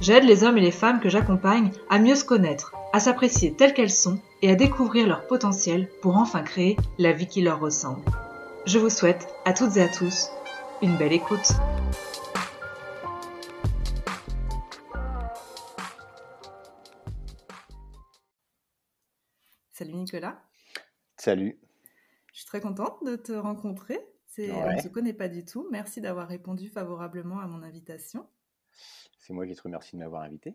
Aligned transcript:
J'aide 0.00 0.24
les 0.24 0.44
hommes 0.44 0.58
et 0.58 0.60
les 0.60 0.70
femmes 0.70 1.00
que 1.00 1.08
j'accompagne 1.08 1.70
à 1.88 1.98
mieux 1.98 2.14
se 2.14 2.24
connaître, 2.24 2.74
à 2.92 3.00
s'apprécier 3.00 3.54
telles 3.54 3.72
qu'elles 3.72 3.90
sont 3.90 4.20
et 4.42 4.50
à 4.50 4.54
découvrir 4.54 5.06
leur 5.06 5.26
potentiel 5.26 5.88
pour 6.02 6.16
enfin 6.16 6.42
créer 6.42 6.76
la 6.98 7.12
vie 7.12 7.26
qui 7.26 7.42
leur 7.42 7.60
ressemble. 7.60 8.02
Je 8.66 8.78
vous 8.78 8.90
souhaite 8.90 9.28
à 9.44 9.52
toutes 9.52 9.76
et 9.76 9.82
à 9.82 9.88
tous 9.88 10.30
une 10.82 10.96
belle 10.96 11.12
écoute. 11.12 11.52
Salut 19.72 19.94
Nicolas. 19.94 20.42
Salut. 21.16 21.58
Je 22.32 22.40
suis 22.40 22.46
très 22.46 22.60
contente 22.60 23.04
de 23.04 23.16
te 23.16 23.32
rencontrer. 23.32 23.98
On 24.38 24.72
ne 24.72 24.80
se 24.80 24.88
connaît 24.88 25.12
pas 25.12 25.28
du 25.28 25.44
tout. 25.44 25.68
Merci 25.70 26.00
d'avoir 26.00 26.28
répondu 26.28 26.68
favorablement 26.68 27.38
à 27.38 27.46
mon 27.46 27.62
invitation. 27.62 28.26
C'est 29.24 29.32
moi 29.32 29.46
qui 29.46 29.54
te 29.54 29.62
remercie 29.62 29.96
de 29.96 30.00
m'avoir 30.00 30.20
invité. 30.20 30.54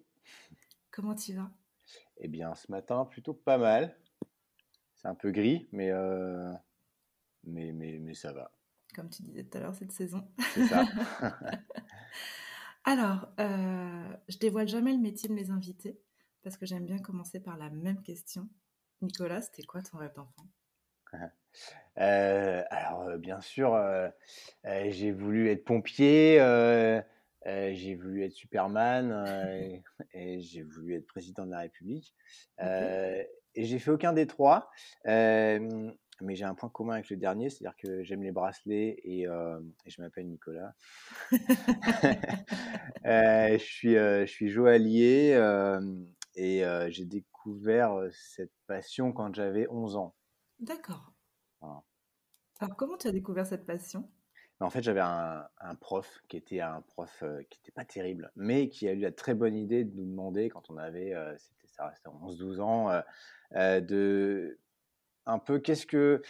Comment 0.92 1.16
tu 1.16 1.34
vas? 1.34 1.50
Eh 2.18 2.28
bien, 2.28 2.54
ce 2.54 2.72
matin, 2.72 3.04
plutôt 3.04 3.34
pas 3.34 3.58
mal. 3.58 3.98
C'est 4.94 5.08
un 5.08 5.16
peu 5.16 5.32
gris, 5.32 5.68
mais, 5.72 5.90
euh, 5.90 6.54
mais, 7.46 7.72
mais, 7.72 7.98
mais, 7.98 8.14
ça 8.14 8.32
va. 8.32 8.52
Comme 8.94 9.10
tu 9.10 9.24
disais 9.24 9.44
tout 9.44 9.58
à 9.58 9.62
l'heure, 9.62 9.74
cette 9.74 9.92
saison. 9.92 10.30
C'est 10.54 10.68
ça. 10.68 10.86
Alors, 12.84 13.30
euh, 13.40 14.16
je 14.28 14.38
dévoile 14.38 14.68
jamais 14.68 14.94
le 14.94 15.00
métier 15.00 15.28
de 15.28 15.34
mes 15.34 15.50
invités 15.50 16.00
parce 16.44 16.56
que 16.56 16.68
j'aime 16.68 16.86
bien 16.86 17.00
commencer 17.00 17.40
par 17.40 17.58
la 17.58 17.72
même 17.72 18.04
question. 18.04 18.48
Nicolas, 19.02 19.42
c'était 19.42 19.64
quoi 19.64 19.82
ton 19.82 19.98
rêve 19.98 20.14
d'enfant? 20.14 20.46
Euh, 21.98 22.64
alors, 22.70 23.02
euh, 23.02 23.18
bien 23.18 23.42
sûr, 23.42 23.78
j'ai 24.64 25.12
voulu 25.12 25.50
être 25.50 25.66
pompier, 25.66 26.40
j'ai 27.74 27.96
voulu 27.96 28.24
être 28.24 28.34
Superman 28.34 29.26
et, 30.14 30.40
j'ai 30.40 30.64
voulu 30.64 30.96
être 30.96 31.08
président 31.08 31.46
de 31.46 31.52
la 31.52 31.60
République. 31.60 32.14
et 32.60 33.26
j'ai 33.56 33.80
fait 33.80 33.92
aucun 33.92 34.14
des 34.14 34.28
trois. 34.28 34.70
mais 35.06 36.36
j'ai 36.36 36.46
un 36.46 36.56
point 36.56 36.70
commun 36.70 36.94
avec 36.96 37.10
le 37.10 37.18
dernier, 37.18 37.50
c'est-à-dire 37.50 37.76
que 37.78 38.04
j'aime 38.04 38.24
les 38.24 38.32
bracelets 38.32 39.00
et, 39.04 39.26
je 39.26 40.02
m'appelle 40.02 40.28
Nicolas. 40.28 40.74
je, 43.04 43.58
suis, 43.58 43.96
je 43.96 44.26
suis 44.26 44.50
joaillier 44.50 45.34
et 46.36 46.64
j'ai 46.90 47.06
découvert 47.06 48.10
cette 48.12 48.54
passion 48.68 49.12
quand 49.12 49.34
j'avais 49.34 49.68
11 49.70 49.96
ans. 49.96 50.16
D'accord. 50.60 51.14
Alors, 52.62 52.76
comment 52.76 52.98
tu 52.98 53.08
as 53.08 53.12
découvert 53.12 53.46
cette 53.46 53.66
passion? 53.66 54.10
En 54.62 54.70
fait, 54.70 54.84
j'avais 54.84 55.00
un, 55.00 55.76
prof 55.80 56.20
qui 56.28 56.36
était 56.36 56.60
un 56.60 56.82
prof 56.82 57.24
euh, 57.24 57.42
qui 57.50 57.60
n'était 57.60 57.72
pas 57.72 57.86
terrible, 57.86 58.30
mais 58.36 58.68
qui 58.68 58.90
a 58.90 58.92
eu 58.92 59.00
la 59.00 59.12
très 59.12 59.34
bonne 59.34 59.56
idée 59.56 59.86
de 59.86 59.96
nous 59.96 60.06
demander, 60.06 60.50
quand 60.50 60.70
on 60.70 60.78
avait, 60.78 61.14
euh, 61.14 61.34
c'était 61.38 61.68
ça, 61.68 61.94
11-12 62.06 62.60
ans, 62.60 63.02
euh, 63.56 63.80
de 63.80 64.60
un 65.26 65.40
peu 65.40 65.60
qu'est-ce 65.60 65.86
que, 65.86 66.22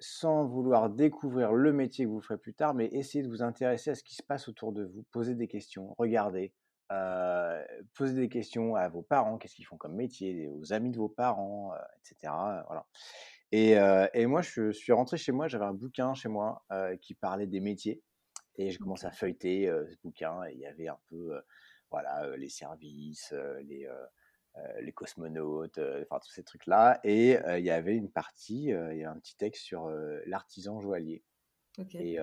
sans 0.00 0.46
vouloir 0.46 0.90
découvrir 0.90 1.52
le 1.52 1.72
métier 1.72 2.06
que 2.06 2.10
vous 2.10 2.20
ferez 2.20 2.38
plus 2.38 2.54
tard, 2.54 2.74
mais 2.74 2.86
essayer 2.86 3.22
de 3.22 3.28
vous 3.28 3.42
intéresser 3.42 3.90
à 3.90 3.94
ce 3.94 4.02
qui 4.02 4.14
se 4.14 4.22
passe 4.22 4.48
autour 4.48 4.72
de 4.72 4.84
vous, 4.84 5.04
poser 5.12 5.34
des 5.34 5.46
questions, 5.46 5.94
regarder, 5.98 6.52
poser 7.94 8.14
des 8.14 8.28
questions 8.28 8.74
à 8.74 8.88
vos 8.88 9.02
parents, 9.02 9.38
qu'est-ce 9.38 9.54
qu'ils 9.54 9.66
font 9.66 9.76
comme 9.76 9.94
métier, 9.94 10.48
aux 10.48 10.72
amis 10.72 10.90
de 10.90 10.96
vos 10.96 11.10
parents, 11.10 11.74
etc. 11.98 12.32
Voilà. 12.66 12.86
Et, 13.52 13.76
et, 14.14 14.26
moi, 14.26 14.42
je 14.42 14.70
suis 14.70 14.92
rentré 14.92 15.16
chez 15.16 15.32
moi, 15.32 15.48
j'avais 15.48 15.64
un 15.64 15.74
bouquin 15.74 16.14
chez 16.14 16.28
moi 16.28 16.64
qui 17.00 17.14
parlait 17.14 17.46
des 17.46 17.60
métiers. 17.60 18.02
Et 18.56 18.70
j'ai 18.70 18.78
commencé 18.78 19.06
à 19.06 19.10
feuilleter 19.10 19.66
ce 19.66 19.96
bouquin. 20.02 20.44
Et 20.44 20.52
il 20.52 20.60
y 20.60 20.66
avait 20.66 20.88
un 20.88 20.98
peu 21.08 21.40
voilà, 21.90 22.36
les 22.36 22.48
services, 22.48 23.34
les, 23.62 23.88
les 24.80 24.92
cosmonautes, 24.92 25.80
enfin 26.02 26.20
tous 26.20 26.30
ces 26.30 26.44
trucs-là. 26.44 27.00
Et 27.02 27.38
il 27.58 27.64
y 27.64 27.70
avait 27.70 27.96
une 27.96 28.10
partie, 28.10 28.66
il 28.66 28.96
y 28.96 29.04
a 29.04 29.10
un 29.10 29.18
petit 29.18 29.36
texte 29.36 29.62
sur 29.64 29.90
l'artisan 30.26 30.80
joaillier. 30.80 31.24
Et, 31.94 32.18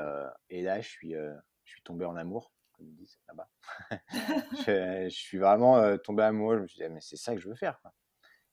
et, 0.50 0.62
là, 0.62 0.80
je 0.80 0.88
suis, 0.88 1.12
je 1.12 1.72
suis 1.72 1.82
tombé 1.82 2.06
en 2.06 2.16
amour 2.16 2.52
comme 2.78 2.88
ils 2.88 2.96
disent 2.96 3.20
là-bas. 3.28 3.50
je, 5.08 5.10
suis 5.10 5.38
vraiment 5.38 5.98
tombé 5.98 6.24
amoureux. 6.24 6.58
Je 6.58 6.62
me 6.62 6.68
suis 6.68 6.78
dit, 6.78 6.84
ah, 6.84 6.90
mais 6.90 7.02
c'est 7.02 7.18
ça 7.18 7.34
que 7.36 7.42
je 7.42 7.50
veux 7.50 7.56
faire. 7.56 7.82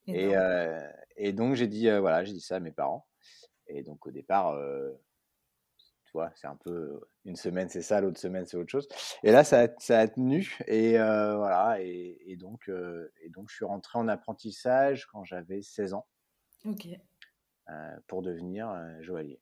Et, 0.07 0.37
euh, 0.37 0.91
et, 1.17 1.33
donc, 1.33 1.55
j'ai 1.55 1.67
dit, 1.67 1.89
euh, 1.89 2.01
voilà, 2.01 2.25
j'ai 2.25 2.33
dit 2.33 2.41
ça 2.41 2.57
à 2.57 2.61
mes 2.61 2.73
parents. 2.73 3.07
Et 3.67 3.83
donc, 3.83 4.07
au 4.07 4.11
départ, 4.11 4.59
tu 6.05 6.11
vois, 6.13 6.31
c'est 6.35 6.47
un 6.47 6.57
peu 6.57 7.01
une 7.25 7.37
semaine, 7.37 7.71
c'est 7.71 7.81
ça, 7.81 8.01
l'autre 8.01 8.21
semaine, 8.21 8.45
c'est 8.45 8.59
autre 8.59 8.71
chose. 8.71 8.87
Et 9.23 9.33
là, 9.33 9.43
ça, 9.43 9.69
ça 9.79 10.01
a 10.01 10.09
tenu. 10.09 10.59
Et 10.67 10.93
voilà. 10.99 11.79
Et, 11.81 12.37
donc, 12.39 12.71
et 13.23 13.31
donc, 13.31 13.49
je 13.49 13.55
suis 13.55 13.65
rentré 13.65 13.99
en 13.99 14.07
apprentissage 14.09 15.07
quand 15.07 15.25
j'avais 15.25 15.63
16 15.63 15.95
ans. 15.95 16.07
Ok. 16.67 16.89
pour 18.07 18.21
devenir 18.21 18.71
joaillier. 19.01 19.41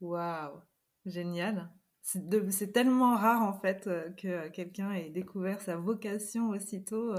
Waouh, 0.00 0.60
génial. 1.04 1.70
C'est 2.02 2.72
tellement 2.72 3.16
rare 3.16 3.42
en 3.42 3.52
fait 3.52 3.86
euh, 3.86 4.10
que 4.10 4.48
quelqu'un 4.48 4.90
ait 4.92 5.10
découvert 5.10 5.60
sa 5.60 5.76
vocation 5.76 6.48
aussitôt. 6.48 7.14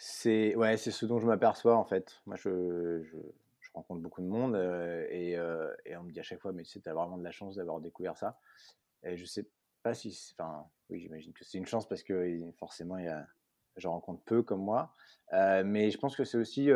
Euh. 0.00 0.02
C'est 0.02 0.56
ouais, 0.56 0.76
c'est 0.76 0.90
ce 0.90 1.06
dont 1.06 1.18
je 1.18 1.26
m'aperçois 1.26 1.76
en 1.76 1.84
fait. 1.84 2.20
Moi, 2.26 2.36
je, 2.36 3.02
je, 3.02 3.16
rencontre 3.72 4.00
beaucoup 4.00 4.20
de 4.20 4.26
monde 4.26 4.56
euh, 4.56 5.06
et, 5.10 5.34
et, 5.84 5.96
on 5.96 6.02
me 6.02 6.10
dit 6.10 6.18
à 6.18 6.24
chaque 6.24 6.40
fois, 6.40 6.52
mais 6.52 6.64
tu 6.64 6.80
sais, 6.80 6.88
as 6.88 6.92
vraiment 6.94 7.18
de 7.18 7.22
la 7.22 7.30
chance 7.30 7.54
d'avoir 7.54 7.80
découvert 7.80 8.16
ça. 8.16 8.36
Et 9.04 9.16
je 9.16 9.24
sais 9.24 9.48
pas 9.84 9.94
si, 9.94 10.34
enfin, 10.36 10.66
oui, 10.88 10.98
j'imagine 10.98 11.32
que 11.32 11.44
c'est 11.44 11.58
une 11.58 11.66
chance 11.66 11.88
parce 11.88 12.02
que 12.02 12.40
forcément, 12.58 12.98
il 12.98 13.04
y 13.04 13.08
a, 13.08 13.24
je 13.76 13.86
rencontre 13.86 14.22
peu 14.24 14.42
comme 14.42 14.62
moi. 14.62 14.92
mais 15.30 15.90
je 15.90 15.98
pense 15.98 16.16
que 16.16 16.24
c'est 16.24 16.36
aussi 16.36 16.68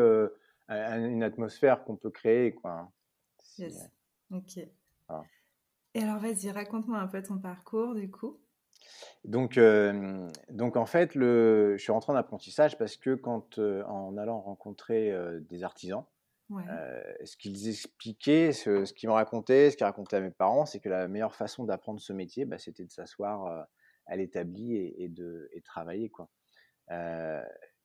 une 0.68 1.22
atmosphère 1.24 1.82
qu'on 1.82 1.96
peut 1.96 2.10
créer, 2.10 2.54
quoi. 2.54 2.92
Yes. 3.58 3.90
Ok. 4.30 4.58
Et 4.58 6.02
alors, 6.02 6.18
vas-y, 6.18 6.50
raconte-moi 6.50 6.98
un 6.98 7.08
peu 7.08 7.22
ton 7.22 7.38
parcours, 7.38 7.94
du 7.94 8.10
coup. 8.10 8.40
Donc, 9.24 9.56
euh, 9.56 10.28
donc 10.50 10.76
en 10.76 10.86
fait, 10.86 11.14
le, 11.14 11.76
je 11.76 11.82
suis 11.82 11.92
rentré 11.92 12.12
en 12.12 12.16
apprentissage 12.16 12.76
parce 12.76 12.96
que 12.96 13.14
quand, 13.14 13.58
euh, 13.58 13.82
en 13.84 14.16
allant 14.18 14.40
rencontrer 14.40 15.10
euh, 15.10 15.40
des 15.40 15.64
artisans, 15.64 16.04
ce 16.50 17.36
qu'ils 17.36 17.68
expliquaient, 17.68 18.52
ce, 18.52 18.92
qu'ils 18.92 19.08
me 19.08 19.14
racontaient, 19.14 19.70
ce 19.70 19.76
qu'ils 19.76 19.86
racontaient 19.86 20.16
à 20.16 20.20
mes 20.20 20.30
parents, 20.30 20.66
c'est 20.66 20.78
que 20.78 20.90
la 20.90 21.08
meilleure 21.08 21.34
façon 21.34 21.64
d'apprendre 21.64 22.00
ce 22.00 22.12
métier, 22.12 22.44
bah, 22.44 22.58
c'était 22.58 22.84
de 22.84 22.92
s'asseoir 22.92 23.66
à 24.06 24.16
l'établi 24.16 24.76
et, 24.76 25.08
de 25.08 25.48
et 25.52 25.62
travailler. 25.62 26.10
Quoi. 26.10 26.28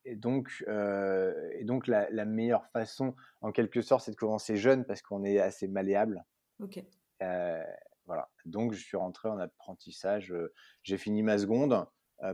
et 0.06 0.16
donc, 0.16 0.64
et 0.68 1.64
donc 1.64 1.88
la, 1.88 2.10
la, 2.12 2.26
meilleure 2.26 2.68
façon, 2.68 3.16
en 3.42 3.52
quelque 3.52 3.82
sorte, 3.82 4.06
c'est 4.06 4.12
de 4.12 4.18
commencer 4.18 4.56
jeune 4.58 4.86
parce 4.86 5.02
qu'on 5.02 5.24
est 5.24 5.40
assez 5.40 5.68
malléable. 5.68 6.24
Ok. 6.60 6.84
Voilà. 8.10 8.28
Donc, 8.46 8.74
je 8.74 8.84
suis 8.84 8.98
rentré 8.98 9.30
en 9.30 9.38
apprentissage. 9.38 10.34
J'ai 10.82 10.98
fini 10.98 11.22
ma 11.22 11.38
seconde 11.38 11.86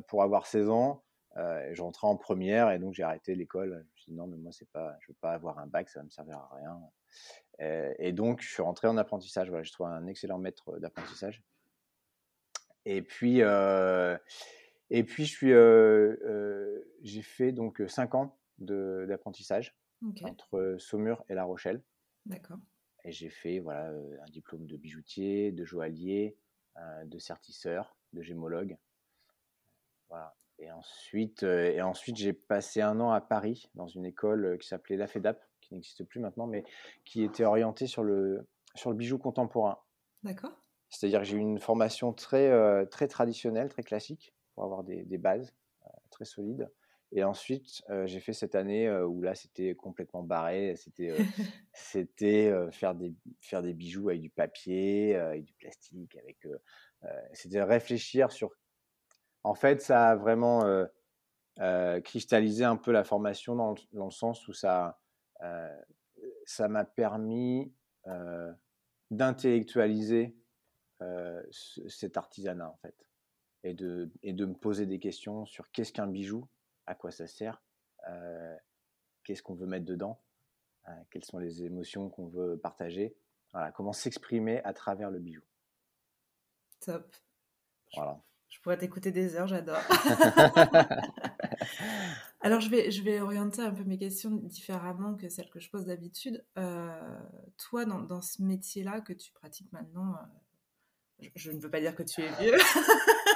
pour 0.07 0.23
avoir 0.23 0.47
16 0.47 0.69
ans. 0.69 1.03
je 1.35 1.81
rentrais 1.81 2.07
en 2.07 2.15
première 2.15 2.71
et 2.71 2.79
donc 2.79 2.93
j'ai 2.93 3.03
arrêté 3.03 3.35
l'école. 3.35 3.71
Je 3.71 3.75
me 3.75 3.97
suis 3.97 4.11
dit 4.13 4.17
non, 4.17 4.25
mais 4.25 4.37
moi, 4.37 4.53
c'est 4.53 4.69
pas, 4.69 4.95
je 5.01 5.09
veux 5.09 5.17
pas 5.19 5.33
avoir 5.33 5.59
un 5.59 5.67
bac, 5.67 5.89
ça 5.89 5.99
va 5.99 6.05
me 6.05 6.09
servir 6.09 6.37
à 6.37 6.49
rien. 6.55 6.79
Et, 7.99 8.13
donc, 8.13 8.41
je 8.41 8.47
suis 8.47 8.61
rentré 8.61 8.87
en 8.87 8.95
apprentissage. 8.95 9.49
Voilà, 9.49 9.63
j'ai 9.63 9.71
trouvé 9.73 9.89
un 9.89 10.07
excellent 10.07 10.37
maître 10.37 10.79
d'apprentissage. 10.79 11.43
Et 12.85 13.01
puis, 13.01 13.41
et 13.41 15.03
puis, 15.03 15.25
je 15.25 15.31
suis, 15.31 15.51
j'ai 17.01 17.21
fait 17.21 17.51
donc 17.51 17.83
5 17.85 18.15
ans 18.15 18.39
d'apprentissage 18.59 19.77
entre 20.23 20.77
Saumur 20.79 21.25
et 21.27 21.33
La 21.33 21.43
Rochelle. 21.43 21.83
D'accord. 22.25 22.59
Et 23.05 23.11
j'ai 23.11 23.29
fait 23.29 23.59
voilà, 23.59 23.89
un 23.89 24.31
diplôme 24.31 24.65
de 24.65 24.77
bijoutier, 24.77 25.51
de 25.51 25.63
joaillier, 25.63 26.37
de 27.05 27.19
sertisseur, 27.19 27.95
de 28.13 28.21
gémologue. 28.21 28.77
Voilà. 30.09 30.35
Et 30.57 30.71
ensuite, 30.71 31.43
et 31.43 31.81
ensuite 31.81 32.15
j'ai 32.17 32.33
passé 32.33 32.81
un 32.81 32.99
an 32.99 33.11
à 33.11 33.21
Paris 33.21 33.69
dans 33.75 33.87
une 33.87 34.05
école 34.05 34.57
qui 34.57 34.67
s'appelait 34.67 34.97
la 34.97 35.07
FEDAP, 35.07 35.39
qui 35.61 35.73
n'existe 35.73 36.03
plus 36.03 36.19
maintenant, 36.19 36.47
mais 36.47 36.63
qui 37.03 37.23
était 37.23 37.45
orientée 37.45 37.87
sur 37.87 38.03
le, 38.03 38.47
sur 38.73 38.89
le 38.89 38.95
bijou 38.95 39.17
contemporain. 39.17 39.77
D'accord. 40.23 40.53
C'est-à-dire 40.89 41.19
que 41.19 41.25
j'ai 41.25 41.37
eu 41.37 41.41
une 41.41 41.59
formation 41.59 42.11
très, 42.13 42.85
très 42.87 43.07
traditionnelle, 43.07 43.69
très 43.69 43.83
classique, 43.83 44.33
pour 44.55 44.63
avoir 44.63 44.83
des, 44.83 45.03
des 45.03 45.17
bases 45.17 45.53
très 46.09 46.25
solide. 46.25 46.71
Et 47.17 47.23
ensuite, 47.23 47.81
j'ai 48.03 48.19
fait 48.19 48.33
cette 48.33 48.55
année 48.55 48.91
où 48.91 49.21
là, 49.21 49.35
c'était 49.35 49.73
complètement 49.73 50.21
barré. 50.21 50.75
C'était 50.75 51.15
c'était 51.73 52.53
faire, 52.71 52.93
des, 52.93 53.15
faire 53.39 53.61
des 53.61 53.73
bijoux 53.73 54.09
avec 54.09 54.21
du 54.21 54.29
papier, 54.29 55.15
avec 55.15 55.45
du 55.45 55.53
plastique. 55.53 56.17
avec 56.17 56.45
C'était 57.31 57.63
réfléchir 57.63 58.33
sur. 58.33 58.51
En 59.43 59.55
fait, 59.55 59.81
ça 59.81 60.09
a 60.09 60.15
vraiment 60.17 60.65
cristallisé 62.03 62.65
un 62.65 62.75
peu 62.75 62.91
la 62.91 63.05
formation 63.05 63.55
dans, 63.55 63.75
dans 63.93 64.05
le 64.05 64.11
sens 64.11 64.45
où 64.49 64.53
ça 64.53 64.99
ça 66.45 66.67
m'a 66.67 66.83
permis 66.83 67.73
d'intellectualiser 69.09 70.35
cet 71.51 72.17
artisanat, 72.17 72.69
en 72.69 72.77
fait. 72.77 72.95
Et 73.63 73.73
de, 73.73 74.11
et 74.21 74.33
de 74.33 74.45
me 74.45 74.53
poser 74.53 74.85
des 74.85 74.99
questions 74.99 75.45
sur 75.45 75.71
qu'est-ce 75.71 75.91
qu'un 75.91 76.07
bijou? 76.07 76.47
À 76.87 76.95
quoi 76.95 77.11
ça 77.11 77.27
sert, 77.27 77.61
euh, 78.07 78.55
qu'est-ce 79.23 79.43
qu'on 79.43 79.55
veut 79.55 79.67
mettre 79.67 79.85
dedans, 79.85 80.21
euh, 80.87 80.91
quelles 81.09 81.25
sont 81.25 81.39
les 81.39 81.63
émotions 81.63 82.09
qu'on 82.09 82.27
veut 82.27 82.57
partager, 82.57 83.15
voilà, 83.51 83.71
comment 83.71 83.93
s'exprimer 83.93 84.63
à 84.63 84.73
travers 84.73 85.09
le 85.09 85.19
bijou. 85.19 85.43
Top. 86.81 87.15
Voilà. 87.93 88.21
Je 88.49 88.59
pourrais 88.61 88.77
t'écouter 88.77 89.11
des 89.11 89.35
heures, 89.35 89.47
j'adore. 89.47 89.79
Alors, 92.41 92.61
je 92.61 92.69
vais, 92.69 92.91
je 92.91 93.01
vais 93.01 93.19
orienter 93.21 93.61
un 93.61 93.73
peu 93.73 93.83
mes 93.83 93.97
questions 93.97 94.29
différemment 94.29 95.15
que 95.15 95.29
celles 95.29 95.49
que 95.49 95.59
je 95.59 95.69
pose 95.69 95.85
d'habitude. 95.85 96.45
Euh, 96.57 97.19
toi, 97.57 97.85
dans, 97.85 98.01
dans, 98.01 98.21
ce 98.21 98.41
métier-là 98.43 99.01
que 99.01 99.13
tu 99.13 99.31
pratiques 99.31 99.71
maintenant, 99.71 100.15
je, 101.19 101.29
je, 101.35 101.51
ne 101.51 101.59
veux 101.59 101.71
pas 101.71 101.79
dire 101.79 101.95
que 101.95 102.03
tu 102.03 102.21
es 102.21 102.31
vieux. 102.39 102.57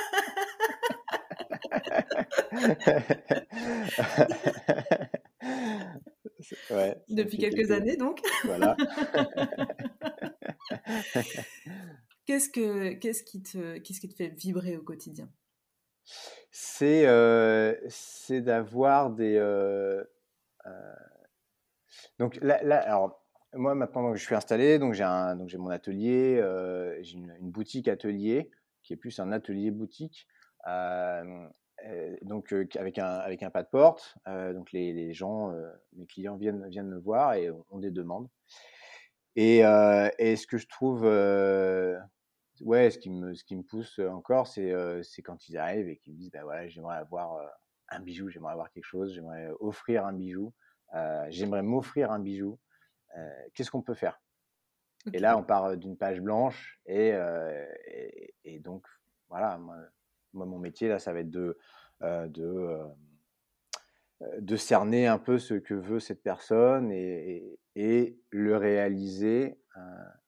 Depuis 7.09 7.37
quelques 7.37 7.71
années, 7.71 7.97
donc. 7.97 8.21
Voilà. 8.45 8.77
qu'est-ce, 12.25 12.49
que, 12.49 12.93
qu'est-ce, 12.93 13.23
qui 13.23 13.41
te, 13.41 13.77
qu'est-ce 13.79 13.99
qui 13.99 14.09
te 14.09 14.15
fait 14.15 14.29
vibrer 14.29 14.77
au 14.77 14.83
quotidien? 14.83 15.29
C'est, 16.51 17.07
euh, 17.07 17.75
c'est 17.89 18.41
d'avoir 18.41 19.11
des. 19.11 19.35
Euh, 19.35 20.03
euh, 20.65 20.95
donc 22.17 22.37
là, 22.41 22.61
là, 22.63 22.77
alors, 22.77 23.23
moi 23.53 23.75
maintenant 23.75 24.03
donc, 24.03 24.15
je 24.15 24.23
suis 24.23 24.35
installé, 24.35 24.79
donc 24.79 24.93
j'ai, 24.93 25.03
un, 25.03 25.35
donc 25.35 25.49
j'ai 25.49 25.57
mon 25.57 25.69
atelier, 25.69 26.41
j'ai 27.01 27.17
une, 27.17 27.35
une, 27.39 27.51
boutique 27.51 27.87
atelier 27.87 28.49
qui 28.83 28.93
est 28.93 28.97
plus 28.97 29.19
un 29.19 29.31
atelier 29.31 29.71
boutique 29.71 30.27
donc 32.21 32.53
avec 32.77 32.97
un 32.99 33.05
avec 33.05 33.43
un 33.43 33.49
pas 33.49 33.63
de 33.63 33.69
porte, 33.69 34.17
donc 34.25 34.71
les, 34.71 34.93
les 34.93 35.13
gens, 35.13 35.53
mes 35.93 36.05
clients 36.05 36.35
viennent 36.35 36.67
viennent 36.69 36.89
me 36.89 36.99
voir 36.99 37.33
et 37.33 37.49
ont 37.51 37.79
des 37.79 37.91
demandes. 37.91 38.27
Et, 39.35 39.59
et 39.59 40.35
ce 40.35 40.47
que 40.47 40.57
je 40.57 40.67
trouve, 40.67 41.03
ouais, 42.61 42.91
ce 42.91 42.97
qui 42.97 43.09
me 43.09 43.33
ce 43.33 43.43
qui 43.43 43.55
me 43.55 43.63
pousse 43.63 43.99
encore, 43.99 44.47
c'est 44.47 44.73
c'est 45.03 45.21
quand 45.21 45.47
ils 45.47 45.57
arrivent 45.57 45.87
et 45.87 45.97
qu'ils 45.97 46.13
me 46.13 46.17
disent, 46.17 46.31
bah 46.31 46.43
voilà, 46.43 46.67
j'aimerais 46.67 46.97
avoir 46.97 47.37
un 47.89 47.99
bijou, 48.01 48.29
j'aimerais 48.29 48.53
avoir 48.53 48.69
quelque 48.71 48.85
chose, 48.85 49.13
j'aimerais 49.13 49.49
offrir 49.59 50.05
un 50.05 50.13
bijou, 50.13 50.53
j'aimerais 51.29 51.63
m'offrir 51.63 52.11
un 52.11 52.19
bijou. 52.19 52.59
Qu'est-ce 53.53 53.71
qu'on 53.71 53.81
peut 53.81 53.95
faire? 53.95 54.21
Et 55.13 55.19
là, 55.19 55.37
on 55.37 55.43
part 55.43 55.77
d'une 55.77 55.95
page 55.97 56.19
blanche 56.19 56.79
et, 56.85 57.13
et, 57.87 58.33
et 58.43 58.59
donc 58.59 58.85
voilà. 59.29 59.57
Moi, 59.57 59.77
moi, 60.33 60.45
mon 60.45 60.59
métier, 60.59 60.87
là, 60.87 60.99
ça 60.99 61.13
va 61.13 61.19
être 61.19 61.29
de, 61.29 61.57
euh, 62.01 62.27
de, 62.27 62.43
euh, 62.43 64.39
de 64.39 64.55
cerner 64.55 65.07
un 65.07 65.17
peu 65.17 65.39
ce 65.39 65.53
que 65.53 65.73
veut 65.73 65.99
cette 65.99 66.23
personne 66.23 66.91
et, 66.91 67.59
et, 67.75 68.19
le 68.31 68.57
réaliser 68.57 69.59
euh, 69.77 69.81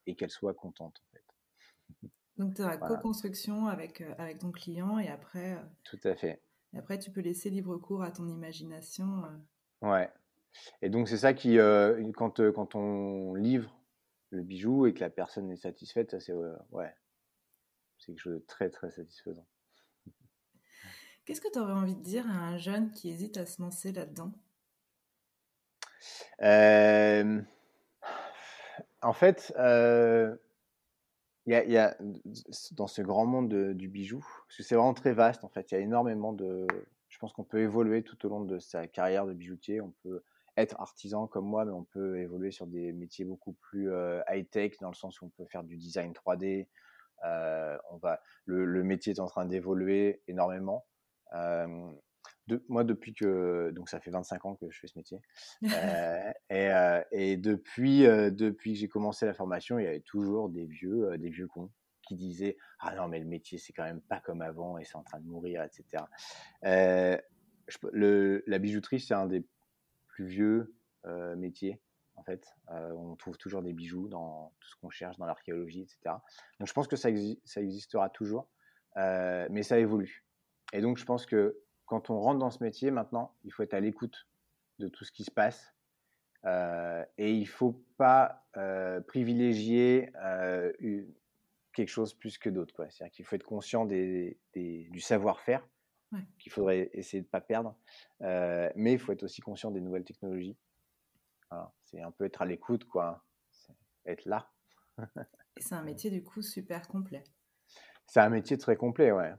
et 0.06 0.15
qu'elle 0.15 0.30
soit 0.30 0.53
contente. 0.53 1.01
En 1.01 1.12
fait. 1.12 2.09
Donc, 2.38 2.56
tu 2.56 2.62
as 2.62 2.68
la 2.68 2.77
co-construction 2.77 3.68
avec, 3.68 4.01
avec 4.18 4.39
ton 4.39 4.51
client 4.51 4.98
et 5.00 5.09
après. 5.09 5.57
Tout 5.83 6.00
à 6.03 6.15
fait. 6.15 6.42
Et 6.74 6.77
après, 6.77 6.98
tu 7.00 7.12
peux 7.12 7.21
laisser 7.21 7.50
libre 7.50 7.77
cours 7.77 8.03
à 8.03 8.12
ton 8.12 8.27
imagination. 8.27 9.24
Ouais. 9.81 10.09
Et 10.81 10.89
donc, 10.89 11.07
c'est 11.07 11.18
ça 11.18 11.33
qui, 11.33 11.57
quand, 12.15 12.51
quand 12.51 12.75
on 12.75 13.36
livre 13.36 13.77
le 14.31 14.44
bijou 14.44 14.86
et 14.88 14.94
que 14.94 15.01
la 15.01 15.09
personne 15.09 15.51
est 15.51 15.57
satisfaite, 15.57 16.12
ça, 16.12 16.19
c'est 16.19 16.33
ouais, 16.33 16.94
c'est 17.98 18.07
quelque 18.07 18.19
chose 18.19 18.39
de 18.39 18.45
très, 18.45 18.69
très 18.69 18.92
satisfaisant. 18.92 19.45
Qu'est-ce 21.25 21.41
que 21.41 21.51
tu 21.51 21.59
aurais 21.59 21.73
envie 21.73 21.95
de 21.95 22.01
dire 22.01 22.25
à 22.27 22.33
un 22.33 22.57
jeune 22.57 22.91
qui 22.91 23.09
hésite 23.09 23.38
à 23.38 23.45
se 23.45 23.62
lancer 23.62 23.91
là-dedans? 23.91 24.31
Euh, 26.41 27.41
En 29.01 29.13
fait, 29.13 29.53
euh, 29.57 30.35
y, 31.45 31.53
a, 31.53 31.97
dans 32.71 32.88
ce 32.88 33.01
grand 33.01 33.25
monde 33.25 33.73
du 33.73 33.88
bijou, 33.88 34.19
parce 34.47 34.57
que 34.57 34.63
c'est 34.63 34.75
vraiment 34.75 34.94
très 34.94 35.13
vaste 35.13 35.44
en 35.44 35.50
fait, 35.50 35.71
il 35.71 35.75
y 35.75 35.77
a 35.77 35.81
énormément 35.81 36.33
de... 36.33 36.68
Je 37.09 37.19
pense 37.19 37.33
qu'on 37.33 37.44
peut 37.44 37.59
évoluer 37.59 38.03
tout 38.03 38.25
au 38.25 38.29
long 38.29 38.45
de 38.45 38.57
sa 38.57 38.88
carrière 38.88 39.25
de 39.25 39.33
bijoutier, 39.33 39.81
on 39.81 39.94
peut 40.03 40.24
être 40.57 40.79
artisan 40.79 41.27
comme 41.27 41.45
moi, 41.45 41.65
mais 41.65 41.71
on 41.71 41.83
peut 41.83 42.19
évoluer 42.19 42.51
sur 42.51 42.67
des 42.67 42.94
métiers 42.94 43.25
beaucoup 43.25 43.53
plus 43.53 43.91
euh, 43.91 44.21
high-tech, 44.29 44.79
dans 44.79 44.89
le 44.89 44.95
sens 44.95 45.21
où 45.21 45.25
on 45.25 45.29
peut 45.29 45.45
faire 45.45 45.63
du 45.63 45.77
design 45.77 46.13
3D. 46.13 46.67
on 47.24 47.97
va, 47.97 48.21
le, 48.45 48.83
métier 48.83 49.13
est 49.13 49.19
en 49.19 49.27
train 49.27 49.45
d'évoluer 49.45 50.21
énormément. 50.27 50.85
Euh, 51.33 51.91
de, 52.47 52.63
moi, 52.67 52.83
depuis 52.83 53.13
que, 53.13 53.71
donc 53.71 53.89
ça 53.89 53.99
fait 53.99 54.11
25 54.11 54.45
ans 54.45 54.55
que 54.55 54.69
je 54.69 54.79
fais 54.79 54.87
ce 54.87 54.97
métier, 54.97 55.21
euh, 55.63 56.31
et, 56.49 56.69
euh, 56.69 57.03
et, 57.11 57.37
depuis, 57.37 58.01
depuis 58.03 58.73
que 58.73 58.79
j'ai 58.79 58.89
commencé 58.89 59.25
la 59.25 59.33
formation, 59.33 59.79
il 59.79 59.85
y 59.85 59.87
avait 59.87 60.01
toujours 60.01 60.49
des 60.49 60.65
vieux, 60.65 61.17
des 61.17 61.29
vieux 61.29 61.47
cons 61.47 61.71
qui 62.03 62.15
disaient 62.15 62.57
ah 62.79 62.95
non 62.95 63.07
mais 63.07 63.19
le 63.19 63.25
métier 63.25 63.59
c'est 63.59 63.73
quand 63.73 63.83
même 63.83 64.01
pas 64.01 64.19
comme 64.19 64.41
avant 64.41 64.79
et 64.79 64.83
c'est 64.83 64.95
en 64.95 65.03
train 65.03 65.19
de 65.19 65.27
mourir, 65.27 65.63
etc. 65.63 66.03
Je, 66.63 67.77
le, 67.93 68.43
la 68.47 68.59
bijouterie 68.59 68.99
c'est 68.99 69.13
un 69.13 69.27
des 69.27 69.45
plus 70.07 70.25
vieux 70.25 70.75
métiers 71.37 71.79
en 72.15 72.23
fait. 72.23 72.45
on 72.67 73.15
trouve 73.15 73.38
toujours 73.38 73.61
des 73.61 73.71
bijoux 73.71 74.09
dans 74.09 74.51
tout 74.59 74.67
ce 74.67 74.75
qu'on 74.81 74.89
cherche 74.89 75.17
dans 75.17 75.25
l'archéologie, 75.25 75.83
etc. 75.83 76.15
Donc 76.59 76.67
je 76.67 76.73
pense 76.73 76.88
que 76.88 76.95
ça, 76.97 77.09
ça 77.45 77.61
existera 77.61 78.09
toujours, 78.09 78.50
mais 78.95 79.63
ça 79.63 79.77
évolue. 79.77 80.25
Et 80.73 80.81
donc, 80.81 80.97
je 80.97 81.05
pense 81.05 81.25
que 81.25 81.61
quand 81.85 82.09
on 82.09 82.19
rentre 82.19 82.39
dans 82.39 82.51
ce 82.51 82.63
métier, 82.63 82.91
maintenant, 82.91 83.35
il 83.43 83.51
faut 83.51 83.63
être 83.63 83.73
à 83.73 83.79
l'écoute 83.79 84.27
de 84.79 84.87
tout 84.87 85.03
ce 85.03 85.11
qui 85.11 85.23
se 85.23 85.31
passe. 85.31 85.73
Euh, 86.45 87.05
et 87.17 87.33
il 87.33 87.41
ne 87.41 87.45
faut 87.45 87.83
pas 87.97 88.45
euh, 88.57 88.99
privilégier 89.01 90.11
euh, 90.23 90.71
quelque 91.73 91.89
chose 91.89 92.13
plus 92.13 92.37
que 92.37 92.49
d'autres. 92.49 92.87
C'est-à-dire 92.89 93.11
qu'il 93.11 93.25
faut 93.25 93.35
être 93.35 93.43
conscient 93.43 93.85
des, 93.85 94.39
du 94.55 94.99
savoir-faire, 94.99 95.67
qu'il 96.39 96.51
faudrait 96.51 96.89
essayer 96.93 97.21
de 97.21 97.27
ne 97.27 97.29
pas 97.29 97.41
perdre. 97.41 97.75
mais 98.19 98.93
il 98.93 98.99
faut 98.99 99.11
être 99.11 99.23
aussi 99.23 99.41
conscient 99.41 99.71
des 99.71 99.81
nouvelles 99.81 100.05
technologies. 100.05 100.57
C'est 101.83 102.01
un 102.01 102.11
peu 102.11 102.25
être 102.25 102.41
à 102.41 102.45
l'écoute, 102.45 102.85
quoi. 102.85 103.23
Être 104.05 104.25
là. 104.25 104.49
et 105.57 105.61
c'est 105.61 105.75
un 105.75 105.83
métier, 105.83 106.09
du 106.09 106.23
coup, 106.23 106.41
super 106.41 106.87
complet. 106.87 107.23
C'est 108.07 108.21
un 108.21 108.29
métier 108.29 108.57
très 108.57 108.75
complet, 108.75 109.11
ouais. 109.11 109.33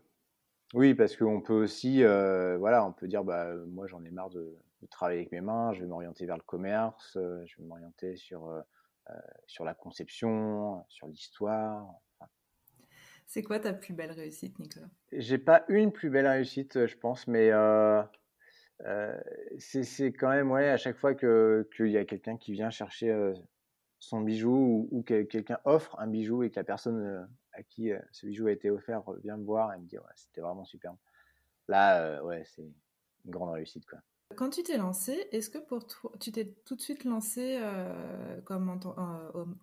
Oui, 0.73 0.95
parce 0.95 1.17
qu'on 1.17 1.43
peut 1.43 1.53
aussi, 1.53 2.03
euh, 2.03 2.57
voilà, 2.57 2.87
on 2.87 2.93
peut 2.93 3.07
dire, 3.07 3.25
bah, 3.25 3.55
moi 3.67 3.87
j'en 3.87 4.03
ai 4.05 4.11
marre 4.11 4.31
de, 4.31 4.57
travailler 4.91 5.21
avec 5.21 5.33
mes 5.33 5.41
mains, 5.41 5.73
je 5.73 5.81
vais 5.81 5.87
m'orienter 5.87 6.27
vers 6.27 6.37
le 6.37 6.43
commerce, 6.43 7.17
euh, 7.17 7.45
je 7.47 7.57
vais 7.59 7.65
m'orienter 7.65 8.17
sur, 8.17 8.49
euh, 8.49 8.61
sur 9.47 9.65
la 9.65 9.75
conception, 9.75 10.85
sur 10.89 11.07
l'histoire. 11.07 11.87
C'est 13.27 13.43
quoi 13.43 13.61
ta 13.61 13.73
plus 13.73 13.95
belle 13.95 14.11
réussite, 14.11 14.59
Nicolas? 14.59 14.89
J'ai 15.13 15.39
pas 15.39 15.65
une 15.69 15.93
plus 15.93 16.11
belle 16.11 16.27
réussite, 16.27 16.87
je 16.87 16.97
pense, 16.97 17.29
mais 17.29 17.53
c'est 19.59 20.13
quand 20.13 20.31
même, 20.31 20.51
ouais, 20.51 20.69
à 20.69 20.77
chaque 20.79 20.97
fois 20.97 21.15
qu'il 21.15 21.91
y 21.91 21.97
a 21.97 22.05
quelqu'un 22.05 22.37
qui 22.37 22.53
vient 22.53 22.71
chercher 22.71 23.15
son 24.01 24.21
bijou 24.21 24.89
ou, 24.91 25.03
que 25.03 25.23
quelqu'un 25.23 25.61
offre 25.65 25.97
un 26.01 26.09
bijou 26.09 26.43
et 26.43 26.51
que 26.51 26.57
la 26.57 26.65
personne 26.65 27.29
à 27.53 27.63
qui 27.63 27.93
euh, 27.93 27.99
ce 28.13 28.27
bijou 28.27 28.47
a 28.47 28.53
été 28.53 28.71
offert 28.71 29.03
vient 29.23 29.37
me 29.37 29.45
voir 29.45 29.73
et 29.75 29.79
me 29.79 29.85
ouais, 29.85 30.13
c'était 30.15 30.41
vraiment 30.41 30.65
superbe. 30.65 30.97
Là, 31.69 32.01
euh, 32.03 32.23
ouais, 32.23 32.45
c'est 32.47 32.63
une 32.63 33.31
grande 33.31 33.51
réussite. 33.51 33.87
Quoi. 33.87 33.99
Quand 34.37 34.51
tu 34.51 34.63
t'es 34.63 34.79
lancé, 34.79 35.29
est-ce 35.31 35.51
que 35.51 35.59
pour 35.59 35.87
toi, 35.87 36.11
tu 36.19 36.33
t'es 36.33 36.55
tout 36.65 36.75
de 36.75 36.81
suite 36.81 37.05
lancé 37.05 37.59
euh, 37.61 38.41
comme 38.43 38.81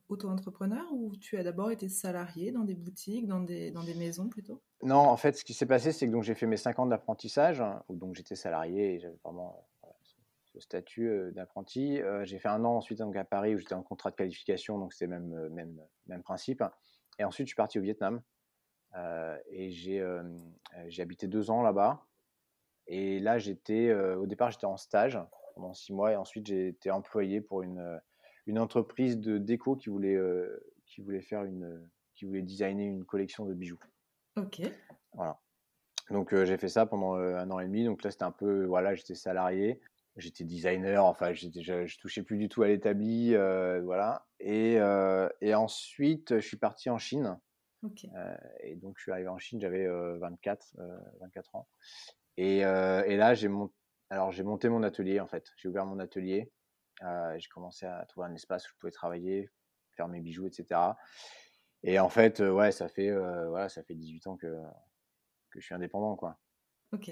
auto-entrepreneur 0.09 0.85
ou 0.93 1.15
tu 1.15 1.37
as 1.37 1.43
d'abord 1.43 1.71
été 1.71 1.89
salarié 1.89 2.51
dans 2.51 2.63
des 2.63 2.75
boutiques, 2.75 3.27
dans 3.27 3.39
des, 3.39 3.71
dans 3.71 3.83
des 3.83 3.95
maisons 3.95 4.29
plutôt? 4.29 4.61
Non, 4.83 4.99
en 4.99 5.17
fait, 5.17 5.35
ce 5.35 5.43
qui 5.43 5.53
s'est 5.53 5.65
passé, 5.65 5.91
c'est 5.91 6.07
que 6.07 6.11
donc, 6.11 6.23
j'ai 6.23 6.35
fait 6.35 6.45
mes 6.45 6.57
5 6.57 6.79
ans 6.79 6.85
d'apprentissage, 6.85 7.61
hein, 7.61 7.83
où 7.89 7.95
donc 7.95 8.15
j'étais 8.15 8.35
salarié 8.35 8.95
et 8.95 8.99
j'avais 8.99 9.17
vraiment 9.23 9.67
ce 10.45 10.59
statut 10.59 11.31
d'apprenti. 11.33 12.01
j'ai 12.23 12.39
fait 12.39 12.47
un 12.47 12.65
an 12.65 12.77
ensuite 12.77 12.99
donc, 12.99 13.15
à 13.15 13.23
Paris 13.23 13.55
où 13.55 13.59
j'étais 13.59 13.75
en 13.75 13.83
contrat 13.83 14.09
de 14.11 14.15
qualification, 14.15 14.79
donc 14.79 14.93
c'était 14.93 15.07
même, 15.07 15.49
même, 15.49 15.79
même 16.07 16.23
principe. 16.23 16.63
Et 17.19 17.23
ensuite, 17.23 17.47
je 17.47 17.49
suis 17.49 17.55
parti 17.55 17.77
au 17.77 17.81
Vietnam. 17.81 18.21
Euh, 18.95 19.37
et 19.51 19.69
j'ai, 19.69 19.99
euh, 19.99 20.23
j'ai 20.87 21.03
habité 21.03 21.27
deux 21.27 21.51
ans 21.51 21.61
là-bas. 21.61 22.05
Et 22.87 23.19
là, 23.19 23.37
j'étais, 23.37 23.93
au 23.93 24.25
départ, 24.25 24.49
j'étais 24.49 24.65
en 24.65 24.77
stage 24.77 25.19
pendant 25.53 25.73
six 25.73 25.93
mois 25.93 26.11
et 26.11 26.15
ensuite 26.15 26.47
j'ai 26.47 26.69
été 26.69 26.89
employé 26.89 27.39
pour 27.39 27.61
une, 27.61 28.01
une 28.47 28.57
entreprise 28.57 29.19
de 29.19 29.37
déco 29.37 29.75
qui 29.75 29.89
voulait, 29.89 30.17
qui 30.87 31.01
voulait 31.01 31.21
faire 31.21 31.43
une, 31.43 31.87
qui 32.15 32.25
voulait 32.25 32.41
designer 32.41 32.87
une 32.87 33.05
collection 33.05 33.45
de 33.45 33.53
bijoux. 33.53 33.77
Ok. 34.37 34.61
Voilà. 35.13 35.39
Donc 36.09 36.33
j'ai 36.33 36.57
fait 36.57 36.67
ça 36.67 36.87
pendant 36.87 37.13
un 37.13 37.51
an 37.51 37.59
et 37.59 37.65
demi. 37.65 37.85
Donc 37.85 38.01
là, 38.01 38.09
c'était 38.09 38.23
un 38.23 38.31
peu, 38.31 38.65
voilà, 38.65 38.95
j'étais 38.95 39.13
salarié 39.13 39.79
j'étais 40.19 40.43
designer, 40.43 41.05
enfin, 41.05 41.33
je, 41.33 41.47
je 41.49 41.97
touchais 41.99 42.23
plus 42.23 42.37
du 42.37 42.49
tout 42.49 42.63
à 42.63 42.67
l'établi, 42.67 43.35
voilà. 43.83 44.25
Et, 44.39 44.73
et, 45.41 45.53
ensuite, 45.53 46.35
je 46.39 46.45
suis 46.45 46.57
parti 46.57 46.89
en 46.89 46.97
Chine. 46.97 47.39
et 48.61 48.75
donc, 48.75 48.97
je 48.97 49.03
suis 49.03 49.11
arrivé 49.11 49.29
en 49.29 49.37
Chine, 49.37 49.59
j'avais 49.59 49.87
24, 49.87 50.75
24 51.21 51.55
ans. 51.55 51.67
Et, 52.37 52.57
et 52.59 53.17
là, 53.17 53.33
j'ai 53.33 53.47
monté, 53.47 53.73
alors 54.09 54.31
j'ai 54.31 54.43
monté 54.43 54.69
mon 54.69 54.83
atelier 54.83 55.19
en 55.19 55.27
fait. 55.27 55.45
J'ai 55.57 55.67
ouvert 55.67 55.85
mon 55.85 55.99
atelier. 55.99 56.51
j'ai 57.01 57.49
commencé 57.49 57.85
à 57.85 58.05
trouver 58.07 58.27
un 58.27 58.33
espace 58.35 58.65
où 58.65 58.73
je 58.73 58.79
pouvais 58.79 58.91
travailler, 58.91 59.49
faire 59.95 60.07
mes 60.07 60.21
bijoux, 60.21 60.47
etc. 60.47 60.81
Et 61.83 61.99
en 61.99 62.09
fait, 62.09 62.39
ouais, 62.39 62.71
ça 62.71 62.87
fait 62.89 63.11
voilà, 63.11 63.69
ça 63.69 63.83
fait 63.83 63.95
18 63.95 64.27
ans 64.27 64.37
que 64.37 64.47
que 65.49 65.59
je 65.59 65.65
suis 65.65 65.75
indépendant, 65.75 66.15
quoi. 66.15 66.39
Ok. 66.91 67.11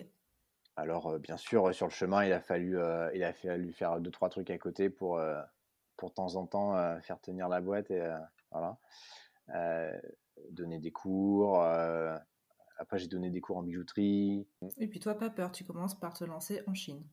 Alors, 0.78 1.18
bien 1.20 1.38
sûr, 1.38 1.74
sur 1.74 1.88
le 1.88 1.92
chemin, 1.92 2.24
il 2.24 2.32
a 2.32 2.40
fallu, 2.40 2.78
il 3.14 3.24
a 3.24 3.34
fallu 3.34 3.74
faire 3.74 4.00
deux, 4.00 4.12
trois 4.12 4.30
trucs 4.30 4.52
à 4.52 4.58
côté 4.58 4.90
pour, 4.90 5.20
pour 5.98 6.14
temps 6.14 6.36
en 6.36 6.46
temps 6.46 7.02
faire 7.02 7.20
tenir 7.20 7.50
la 7.50 7.62
boîte 7.62 7.90
et 7.90 8.08
voilà. 8.52 8.78
donner 10.52 10.78
des 10.80 10.92
cours. 10.92 11.64
Après, 12.98 13.04
j'ai 13.04 13.08
donné 13.08 13.30
des 13.30 13.42
cours 13.42 13.58
en 13.58 13.64
bijouterie. 13.64 14.48
Et 14.78 14.88
puis 14.88 15.00
toi, 15.00 15.18
pas 15.18 15.30
peur, 15.30 15.52
tu 15.52 15.64
commences 15.64 16.00
par 16.00 16.14
te 16.14 16.24
lancer 16.24 16.62
en 16.68 16.74
Chine. 16.74 17.04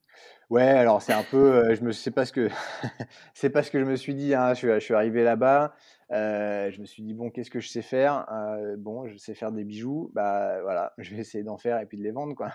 Ouais, 0.48 0.62
alors 0.62 1.02
c'est 1.02 1.12
un 1.12 1.22
peu, 1.22 1.74
je 1.74 1.82
me 1.82 1.92
sais 1.92 2.10
pas 2.10 2.24
ce 2.24 2.32
que 2.32 2.48
c'est 3.34 3.50
pas 3.50 3.62
ce 3.62 3.70
que 3.70 3.80
je 3.80 3.84
me 3.84 3.96
suis 3.96 4.14
dit. 4.14 4.34
Hein. 4.34 4.54
Je, 4.54 4.78
suis, 4.78 4.94
arrivé 4.94 5.24
là-bas, 5.24 5.74
je 6.10 6.80
me 6.80 6.86
suis 6.86 7.02
dit 7.02 7.14
bon, 7.14 7.30
qu'est-ce 7.30 7.50
que 7.50 7.60
je 7.60 7.68
sais 7.68 7.82
faire 7.82 8.26
Bon, 8.78 9.06
je 9.06 9.16
sais 9.16 9.34
faire 9.34 9.52
des 9.52 9.64
bijoux. 9.64 10.10
Bah 10.14 10.62
voilà, 10.62 10.92
je 10.98 11.14
vais 11.14 11.20
essayer 11.20 11.44
d'en 11.44 11.58
faire 11.58 11.80
et 11.80 11.86
puis 11.86 11.98
de 11.98 12.02
les 12.02 12.12
vendre 12.12 12.34
quoi. 12.34 12.52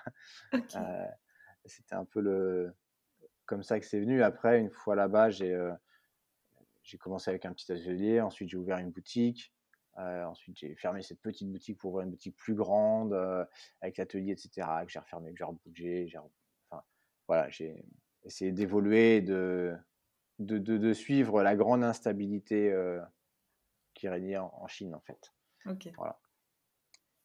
C'était 1.65 1.95
un 1.95 2.05
peu 2.05 2.21
le 2.21 2.73
comme 3.45 3.63
ça 3.63 3.79
que 3.79 3.85
c'est 3.85 3.99
venu. 3.99 4.23
Après, 4.23 4.59
une 4.59 4.71
fois 4.71 4.95
là-bas, 4.95 5.29
j'ai 5.29 5.57
j'ai 6.83 6.97
commencé 6.97 7.29
avec 7.29 7.45
un 7.45 7.53
petit 7.53 7.71
atelier. 7.71 8.21
Ensuite, 8.21 8.49
j'ai 8.49 8.57
ouvert 8.57 8.77
une 8.77 8.91
boutique. 8.91 9.53
Ensuite, 9.99 10.57
j'ai 10.57 10.75
fermé 10.75 11.01
cette 11.01 11.21
petite 11.21 11.51
boutique 11.51 11.77
pour 11.77 11.91
ouvrir 11.91 12.05
une 12.05 12.11
boutique 12.11 12.35
plus 12.35 12.55
grande 12.55 13.13
avec 13.81 13.97
l'atelier, 13.97 14.31
etc. 14.31 14.67
Que 14.85 14.91
j'ai 14.91 14.99
refermé, 14.99 15.31
que 15.31 15.37
j'ai 15.37 15.43
rebougé. 15.43 16.11
Enfin, 16.69 16.83
voilà, 17.27 17.49
j'ai 17.49 17.85
essayé 18.23 18.51
d'évoluer, 18.51 19.21
de 19.21 19.75
de, 20.39 20.57
de, 20.57 20.93
suivre 20.93 21.43
la 21.43 21.55
grande 21.55 21.83
instabilité 21.83 22.73
qui 23.93 24.07
régnait 24.07 24.37
en, 24.37 24.67
Chine, 24.67 24.95
en 24.95 25.01
fait. 25.01 25.33
Voilà. 25.97 26.19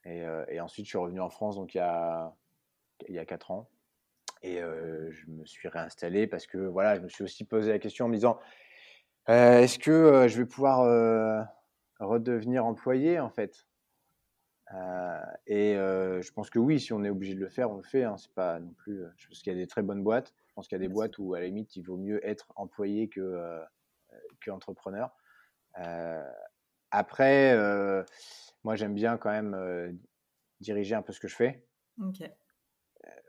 Et, 0.05 0.25
et, 0.49 0.61
ensuite, 0.61 0.87
je 0.87 0.91
suis 0.91 0.99
revenu 0.99 1.21
en 1.21 1.31
France 1.31 1.57
donc 1.57 1.75
il 1.75 1.79
y 1.79 1.81
a, 1.81 2.35
il 3.09 3.15
y 3.15 3.19
a 3.19 3.25
4 3.25 3.51
ans. 3.53 3.71
Et 4.43 4.59
je 4.59 5.31
me 5.31 5.47
suis 5.47 5.69
réinstallé 5.69 6.27
parce 6.27 6.47
que 6.47 6.59
voilà, 6.59 6.97
je 6.97 7.01
me 7.01 7.09
suis 7.09 7.25
aussi 7.25 7.45
posé 7.45 7.71
la 7.71 7.79
question 7.79 8.07
en 8.07 8.09
me 8.09 8.15
disant 8.15 8.39
est-ce 9.27 9.79
que 9.79 10.27
je 10.29 10.37
vais 10.37 10.47
pouvoir 10.47 11.47
redevenir 12.01 12.65
employé 12.65 13.21
en 13.21 13.31
fait 13.31 13.67
Et 15.47 15.75
je 15.75 16.33
pense 16.33 16.51
que 16.51 16.59
oui, 16.59 16.81
si 16.81 16.93
on 16.93 17.05
est 17.05 17.11
obligé 17.11 17.35
de 17.35 17.41
le 17.41 17.49
faire, 17.49 17.71
on 17.71 17.77
le 17.77 17.83
fait. 17.83 18.05
Hein, 18.05 18.17
c'est 18.17 18.33
pas 18.33 18.61
non 18.61 18.73
plus. 18.73 19.05
Je 19.17 19.29
pense 19.29 19.43
qu'il 19.43 19.53
y 19.53 19.57
a 19.57 19.59
des 19.59 19.67
très 19.67 19.83
bonnes 19.83 20.03
boîtes. 20.03 20.35
Je 20.49 20.55
pense 20.55 20.69
qu'il 20.69 20.77
y 20.77 20.81
a 20.83 20.87
des 20.87 20.93
boîtes 20.93 21.19
où 21.19 21.35
à 21.35 21.41
la 21.41 21.47
limite 21.47 21.77
il 21.77 21.83
vaut 21.83 21.97
mieux 21.97 22.25
être 22.27 22.53
employé 22.57 23.09
que 23.09 23.61
qu'entrepreneur. 24.45 25.15
après, 26.91 27.57
moi 28.65 28.77
j'aime 28.77 28.95
bien 28.95 29.17
quand 29.17 29.31
même 29.31 29.99
diriger 30.61 30.95
un 30.95 31.03
peu 31.03 31.13
ce 31.13 31.21
que 31.21 31.29
je 31.29 31.37
fais. 31.37 31.67
Ok. 32.01 32.23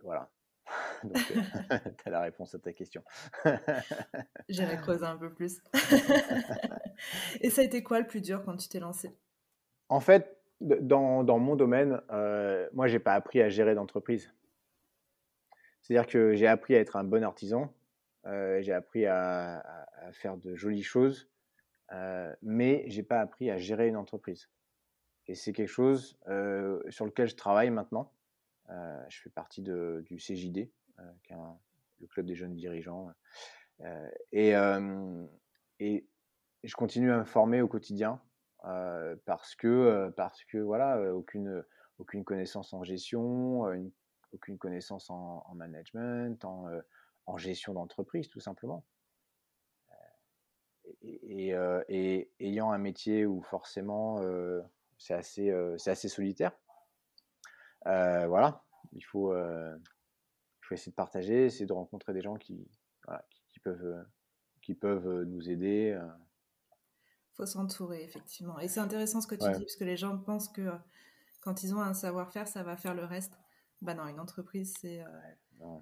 voilà. 0.03 0.29
Donc, 1.03 1.17
euh, 1.71 1.77
tu 1.97 2.07
as 2.07 2.09
la 2.09 2.21
réponse 2.21 2.55
à 2.55 2.59
ta 2.59 2.73
question. 2.73 3.03
J'irai 4.49 4.77
creuser 4.77 5.05
un 5.05 5.17
peu 5.17 5.33
plus. 5.33 5.61
Et 7.41 7.49
ça 7.49 7.61
a 7.61 7.63
été 7.63 7.83
quoi 7.83 7.99
le 7.99 8.07
plus 8.07 8.21
dur 8.21 8.43
quand 8.43 8.57
tu 8.57 8.67
t'es 8.69 8.79
lancé? 8.79 9.15
En 9.89 9.99
fait, 9.99 10.37
dans, 10.61 11.23
dans 11.23 11.39
mon 11.39 11.55
domaine, 11.55 12.01
euh, 12.11 12.67
moi, 12.73 12.87
j'ai 12.87 12.99
pas 12.99 13.13
appris 13.13 13.41
à 13.41 13.49
gérer 13.49 13.75
d'entreprise. 13.75 14.33
C'est-à-dire 15.81 16.07
que 16.07 16.33
j'ai 16.33 16.47
appris 16.47 16.75
à 16.75 16.79
être 16.79 16.95
un 16.95 17.03
bon 17.03 17.23
artisan, 17.23 17.71
euh, 18.25 18.59
j'ai 18.61 18.73
appris 18.73 19.05
à, 19.05 19.59
à, 19.59 20.11
faire 20.11 20.37
de 20.37 20.55
jolies 20.55 20.83
choses, 20.83 21.29
euh, 21.91 22.33
mais 22.41 22.83
j'ai 22.87 23.03
pas 23.03 23.19
appris 23.19 23.51
à 23.51 23.57
gérer 23.57 23.87
une 23.87 23.97
entreprise. 23.97 24.49
Et 25.27 25.35
c'est 25.35 25.53
quelque 25.53 25.69
chose 25.69 26.17
euh, 26.27 26.81
sur 26.89 27.05
lequel 27.05 27.27
je 27.27 27.35
travaille 27.35 27.69
maintenant. 27.69 28.11
Je 29.09 29.21
fais 29.21 29.29
partie 29.29 29.61
de, 29.61 30.03
du 30.07 30.17
CJD, 30.17 30.71
euh, 30.99 31.35
le 31.99 32.07
club 32.07 32.25
des 32.25 32.35
jeunes 32.35 32.55
dirigeants. 32.55 33.11
Euh, 33.81 34.09
et, 34.31 34.53
et 35.79 36.07
je 36.63 36.75
continue 36.75 37.11
à 37.11 37.17
me 37.17 37.25
former 37.25 37.61
au 37.61 37.67
quotidien 37.67 38.21
parce 39.25 39.55
que, 39.55 40.11
parce 40.17 40.43
que 40.45 40.57
voilà, 40.57 41.13
aucune, 41.13 41.63
aucune 41.99 42.23
connaissance 42.23 42.73
en 42.73 42.83
gestion, 42.83 43.63
aucune 44.31 44.57
connaissance 44.57 45.09
en, 45.09 45.53
management, 45.55 46.43
en, 46.45 47.37
gestion 47.37 47.73
d'entreprise, 47.73 48.27
tout 48.29 48.39
simplement. 48.39 48.85
Et, 51.03 51.53
ayant 52.39 52.71
un 52.71 52.77
métier 52.79 53.25
où 53.25 53.43
forcément 53.43 54.19
c'est 54.97 55.13
assez, 55.13 55.53
c'est 55.77 55.91
assez 55.91 56.09
solitaire, 56.09 56.51
voilà, 57.85 58.63
il 58.93 59.03
faut, 59.03 59.33
il 60.65 60.67
faut 60.67 60.74
essayer 60.74 60.91
de 60.91 60.95
partager, 60.95 61.45
essayer 61.45 61.67
de 61.67 61.74
rencontrer 61.74 62.12
des 62.13 62.22
gens 62.22 62.36
qui, 62.36 62.67
qui, 63.50 63.60
peuvent, 63.60 64.03
qui 64.63 64.74
peuvent 64.74 65.24
nous 65.25 65.48
aider. 65.48 65.95
Il 65.95 67.36
faut 67.36 67.45
s'entourer, 67.45 68.03
effectivement. 68.03 68.60
Et 68.60 68.67
c'est 68.67 68.79
intéressant 68.79 69.22
ce 69.22 69.27
que 69.27 69.36
tu 69.36 69.45
dis, 69.51 69.60
parce 69.60 69.75
que 69.75 69.84
les 69.84 69.95
gens 69.95 70.17
pensent 70.17 70.50
que 70.50 70.72
quand 71.41 71.62
ils 71.62 71.75
ont 71.75 71.81
un 71.81 71.93
savoir-faire, 71.93 72.48
ça 72.48 72.63
va 72.63 72.77
faire 72.77 72.95
le 72.95 73.05
reste. 73.05 73.38
Bah 73.84 73.93
non, 73.93 74.07
une 74.07 74.19
entreprise, 74.19 74.74
c'est 74.79 75.03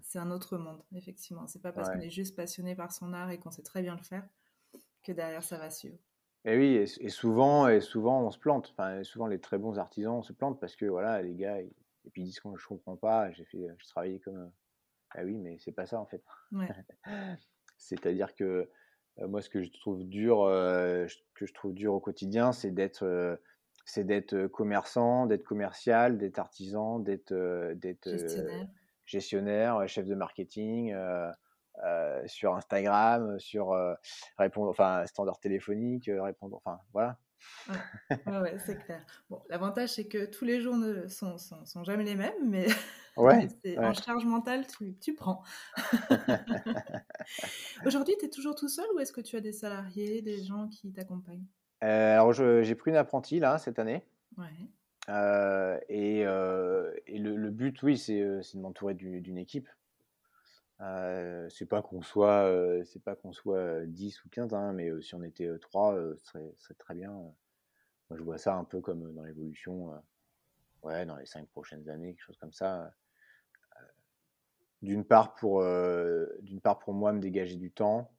c'est 0.02 0.20
un 0.20 0.32
autre 0.32 0.58
monde, 0.58 0.84
effectivement. 0.94 1.48
C'est 1.48 1.62
pas 1.62 1.72
parce 1.72 1.90
qu'on 1.90 2.02
est 2.02 2.10
juste 2.10 2.36
passionné 2.36 2.76
par 2.76 2.92
son 2.92 3.14
art 3.14 3.32
et 3.32 3.40
qu'on 3.40 3.52
sait 3.52 3.64
très 3.64 3.82
bien 3.82 3.96
le 3.96 4.04
faire 4.04 4.28
que 5.02 5.14
derrière 5.14 5.44
ça 5.44 5.58
va 5.58 5.70
suivre. 5.70 5.98
Et 6.46 6.58
oui, 6.58 6.76
et, 6.76 7.10
souvent, 7.10 7.70
et 7.70 7.80
souvent 7.80 8.22
on 8.22 8.32
se 8.32 8.38
plante. 8.38 8.70
Enfin, 8.72 9.02
souvent 9.04 9.28
les 9.28 9.40
très 9.40 9.58
bons 9.58 9.80
artisans 9.80 10.22
se 10.22 10.34
plantent 10.34 10.60
parce 10.60 10.76
que 10.76 10.86
voilà, 10.86 11.22
les 11.22 11.36
gars, 11.36 11.62
et 11.62 11.74
puis 12.12 12.24
ils 12.24 12.26
disent 12.26 12.40
que 12.42 12.50
je 12.58 12.68
comprends 12.68 12.98
pas. 12.98 13.32
J'ai 13.32 13.46
fait, 13.46 13.66
je 13.78 13.88
travaillais 13.88 14.20
comme 14.20 14.52
ah 15.16 15.24
oui, 15.24 15.38
mais 15.38 15.58
c'est 15.60 15.72
pas 15.72 15.86
ça 15.86 16.00
en 16.00 16.06
fait. 16.06 16.24
C'est-à-dire 17.78 18.34
que 18.36 18.70
moi, 19.18 19.42
ce 19.42 19.50
que 19.50 19.62
je 19.62 19.72
trouve 19.72 20.04
dur, 20.04 20.46
que 20.46 21.46
je 21.46 21.54
trouve 21.54 21.74
dur 21.74 21.94
au 21.94 22.00
quotidien, 22.00 22.52
c'est 22.52 22.72
d'être, 22.72 23.40
c'est 23.86 24.04
d'être 24.06 24.48
commerçant, 24.48 25.28
d'être 25.28 25.44
commercial, 25.44 26.18
d'être 26.18 26.40
artisan, 26.40 27.00
d'être, 27.00 27.34
d'être 27.74 28.10
gestionnaire. 28.10 28.68
gestionnaire. 29.06 29.88
chef 29.88 30.08
de 30.08 30.16
marketing. 30.16 30.96
sur 32.26 32.56
Instagram, 32.56 33.38
sur 33.40 33.76
répondre, 34.38 34.70
enfin 34.70 35.06
standard 35.06 35.40
téléphonique, 35.40 36.10
répondre, 36.12 36.60
enfin 36.64 36.80
voilà. 36.92 37.20
Ouais, 38.28 38.58
c'est 38.66 38.78
clair. 38.78 39.06
Bon, 39.30 39.42
l'avantage, 39.50 39.90
c'est 39.90 40.08
que 40.08 40.26
tous 40.26 40.46
les 40.46 40.62
jours 40.62 40.78
ne 40.78 41.08
sont, 41.08 41.38
sont, 41.38 41.66
sont 41.66 41.84
jamais 41.84 42.04
les 42.04 42.16
mêmes, 42.16 42.50
mais 42.50 42.68
ouais, 43.18 43.48
en 43.78 43.94
charge 43.94 44.26
mentale, 44.26 44.66
tu, 44.68 44.96
tu 45.00 45.14
prends. 45.14 45.44
Aujourd'hui, 47.86 48.16
tu 48.20 48.26
es 48.26 48.30
toujours 48.30 48.56
tout 48.56 48.70
seul 48.70 48.86
ou 48.96 49.00
est-ce 49.00 49.12
que 49.12 49.22
tu 49.22 49.36
as 49.36 49.42
des 49.42 49.52
salariés, 49.52 50.22
des 50.22 50.44
gens 50.44 50.68
qui 50.68 50.92
t'accompagnent? 50.92 51.46
Euh, 51.84 52.14
Alors, 52.14 52.34
j'ai 52.34 52.76
pris 52.76 52.92
une 52.92 52.98
apprentie 52.98 53.40
là, 53.40 53.58
cette 53.58 53.80
année. 53.80 54.06
Ouais. 54.38 54.46
Euh, 55.10 55.80
et, 55.90 56.26
euh, 56.26 56.94
et 57.08 57.20
le, 57.20 57.36
le, 57.36 57.50
but, 57.50 57.82
oui, 57.84 57.98
c'est 57.98 58.22
de 58.22 58.60
m'entourer 58.60 58.94
d'une 58.94 59.38
équipe. 59.38 59.70
C'est 60.80 61.68
pas 61.68 61.82
qu'on 61.82 62.02
soit, 62.02 62.50
c'est 62.86 63.04
pas 63.04 63.16
qu'on 63.16 63.34
soit 63.34 63.86
10 63.86 64.26
ou 64.26 64.30
15, 64.30 64.54
hein, 64.54 64.74
mais 64.74 64.90
si 65.02 65.16
on 65.16 65.24
était 65.24 65.50
3, 65.60 65.96
ce 66.18 66.26
serait, 66.26 66.54
serait, 66.58 66.74
très 66.76 66.94
bien. 66.94 67.12
Moi, 67.12 68.18
je 68.18 68.24
vois 68.24 68.38
ça 68.38 68.56
un 68.56 68.64
peu 68.64 68.82
comme 68.82 69.14
dans 69.14 69.24
l'évolution, 69.24 69.94
ouais, 70.84 71.06
dans 71.06 71.18
les 71.18 71.26
5 71.26 71.48
prochaines 71.50 71.90
années, 71.90 72.14
quelque 72.14 72.26
chose 72.26 72.38
comme 72.38 72.54
ça. 72.54 72.94
D'une 74.84 75.04
part 75.04 75.34
pour, 75.36 75.64
d'une 76.42 76.62
part 76.62 76.78
pour 76.78 76.94
moi 76.94 77.12
me 77.14 77.20
dégager 77.20 77.56
du 77.56 77.72
temps, 77.72 78.12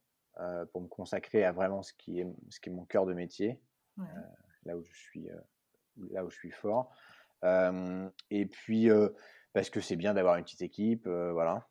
pour 0.71 0.81
me 0.81 0.87
consacrer 0.87 1.45
à 1.45 1.53
vraiment 1.53 1.81
ce 1.81 1.93
qui 1.93 2.19
est, 2.19 2.27
ce 2.49 2.59
qui 2.59 2.69
est 2.69 2.73
mon 2.73 2.85
cœur 2.85 3.05
de 3.05 3.13
métier, 3.13 3.61
ouais. 3.97 4.05
là 4.65 4.75
où 4.75 4.83
je 4.83 4.93
suis, 4.93 5.29
là 6.09 6.25
où 6.25 6.29
je 6.29 6.35
suis 6.35 6.51
fort. 6.51 6.93
et 7.43 8.45
puis 8.47 8.89
parce 9.53 9.69
que 9.69 9.79
c'est 9.79 9.95
bien 9.95 10.13
d'avoir 10.13 10.35
une 10.35 10.43
petite 10.43 10.61
équipe, 10.61 11.07
voilà. 11.07 11.69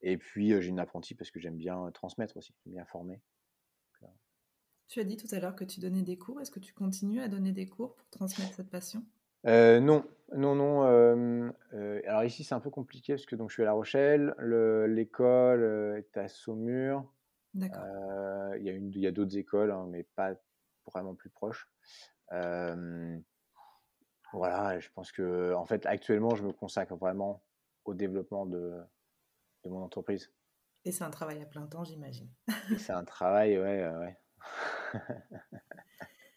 Et 0.00 0.16
puis 0.16 0.50
j'ai 0.62 0.68
une 0.68 0.80
apprentie 0.80 1.14
parce 1.14 1.30
que 1.30 1.40
j'aime 1.40 1.58
bien 1.58 1.90
transmettre 1.92 2.38
aussi, 2.38 2.54
j'aime 2.64 2.74
bien 2.74 2.86
former. 2.86 3.20
Tu 4.90 4.98
as 4.98 5.04
dit 5.04 5.16
tout 5.16 5.28
à 5.30 5.38
l'heure 5.38 5.54
que 5.54 5.62
tu 5.62 5.78
donnais 5.78 6.02
des 6.02 6.18
cours. 6.18 6.40
Est-ce 6.40 6.50
que 6.50 6.58
tu 6.58 6.74
continues 6.74 7.20
à 7.20 7.28
donner 7.28 7.52
des 7.52 7.68
cours 7.68 7.94
pour 7.94 8.10
transmettre 8.10 8.54
cette 8.54 8.70
passion? 8.70 9.06
Non, 9.44 10.04
non, 10.34 10.54
non. 10.54 11.52
alors 12.06 12.24
ici 12.24 12.44
c'est 12.44 12.54
un 12.54 12.60
peu 12.60 12.70
compliqué 12.70 13.14
parce 13.14 13.26
que 13.26 13.36
donc 13.36 13.50
je 13.50 13.54
suis 13.54 13.62
à 13.62 13.66
La 13.66 13.72
Rochelle, 13.72 14.34
l'école 14.88 15.96
est 15.98 16.16
à 16.16 16.28
Saumur. 16.28 17.12
D'accord. 17.54 17.82
Il 18.56 18.62
y 18.62 18.70
a, 18.70 18.72
une, 18.72 18.90
il 18.90 19.00
y 19.00 19.06
a 19.06 19.12
d'autres 19.12 19.36
écoles, 19.36 19.72
hein, 19.72 19.86
mais 19.88 20.04
pas 20.14 20.34
vraiment 20.86 21.14
plus 21.14 21.30
proches. 21.30 21.68
voilà, 24.32 24.78
je 24.78 24.88
pense 24.94 25.10
que 25.12 25.52
en 25.54 25.66
fait 25.66 25.86
actuellement 25.86 26.34
je 26.36 26.44
me 26.44 26.52
consacre 26.52 26.94
vraiment 26.94 27.42
au 27.84 27.94
développement 27.94 28.46
de, 28.46 28.80
de 29.64 29.70
mon 29.70 29.82
entreprise. 29.82 30.32
Et 30.84 30.92
c'est 30.92 31.04
un 31.04 31.10
travail 31.10 31.42
à 31.42 31.46
plein 31.46 31.66
temps, 31.66 31.84
j'imagine. 31.84 32.30
c'est 32.78 32.92
un 32.92 33.04
travail, 33.04 33.58
ouais, 33.58 33.86
ouais. 33.86 34.18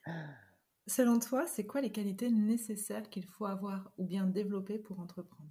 Selon 0.87 1.19
toi, 1.19 1.47
c'est 1.47 1.65
quoi 1.65 1.81
les 1.81 1.91
qualités 1.91 2.29
nécessaires 2.29 3.09
qu'il 3.09 3.25
faut 3.25 3.45
avoir 3.45 3.93
ou 3.97 4.05
bien 4.05 4.25
développer 4.25 4.77
pour 4.77 4.99
entreprendre? 4.99 5.49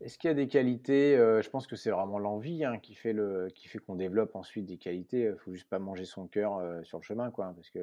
Est-ce 0.00 0.16
qu'il 0.16 0.28
y 0.28 0.30
a 0.30 0.34
des 0.34 0.48
qualités 0.48 1.16
euh, 1.16 1.42
Je 1.42 1.50
pense 1.50 1.66
que 1.66 1.74
c'est 1.74 1.90
vraiment 1.90 2.18
l'envie 2.18 2.64
hein, 2.64 2.78
qui 2.78 2.94
fait 2.94 3.12
le, 3.12 3.48
qui 3.54 3.68
fait 3.68 3.78
qu'on 3.78 3.96
développe 3.96 4.36
ensuite 4.36 4.66
des 4.66 4.78
qualités. 4.78 5.22
Il 5.22 5.38
faut 5.38 5.52
juste 5.52 5.68
pas 5.68 5.80
manger 5.80 6.04
son 6.04 6.28
cœur 6.28 6.56
euh, 6.56 6.82
sur 6.84 6.98
le 6.98 7.02
chemin, 7.04 7.30
quoi, 7.30 7.52
parce 7.54 7.70
que 7.70 7.78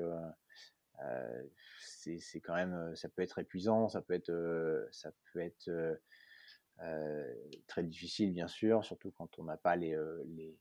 euh, 1.02 1.44
c'est 1.80 2.40
quand 2.40 2.56
même, 2.56 2.96
ça 2.96 3.10
peut 3.10 3.22
être 3.22 3.40
épuisant, 3.40 3.90
ça 3.90 4.02
peut 4.02 4.14
être, 4.14 4.88
ça 4.92 5.12
peut 5.34 5.40
être 5.42 5.70
très 7.68 7.84
difficile, 7.84 8.32
bien 8.32 8.48
sûr, 8.48 8.86
surtout 8.86 9.12
quand 9.12 9.38
on 9.38 9.44
n'a 9.44 9.58
pas 9.58 9.76
les, 9.76 9.98
les, 10.28 10.58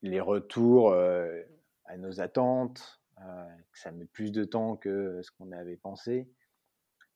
les 0.00 0.20
retours 0.20 0.94
à 0.94 1.96
nos 1.98 2.20
attentes, 2.22 3.02
que 3.16 3.78
ça 3.78 3.90
met 3.92 4.06
plus 4.06 4.32
de 4.32 4.44
temps 4.44 4.76
que 4.76 5.20
ce 5.22 5.30
qu'on 5.30 5.52
avait 5.52 5.76
pensé. 5.76 6.28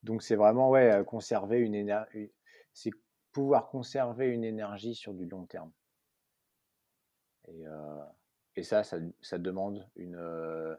Donc 0.02 0.22
c'est 0.22 0.36
vraiment 0.36 0.70
ouais, 0.70 0.92
euh, 0.92 1.04
conserver 1.04 1.58
une 1.58 1.74
énergie, 1.74 2.32
c'est 2.72 2.90
pouvoir 3.32 3.68
conserver 3.68 4.28
une 4.28 4.44
énergie 4.44 4.94
sur 4.94 5.14
du 5.14 5.26
long 5.26 5.44
terme. 5.44 5.70
Et, 7.48 7.66
euh, 7.66 8.04
et 8.56 8.62
ça, 8.62 8.82
ça, 8.82 8.98
ça, 9.20 9.38
demande 9.38 9.86
une, 9.96 10.78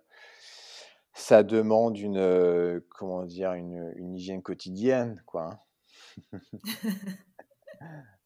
ça 1.14 1.44
demande 1.44 1.98
une, 1.98 2.82
comment 2.90 3.26
dire, 3.26 3.54
une, 3.54 3.94
une 3.96 4.16
hygiène 4.16 4.42
quotidienne, 4.42 5.22
quoi. 5.26 5.62
Hein. 6.32 6.40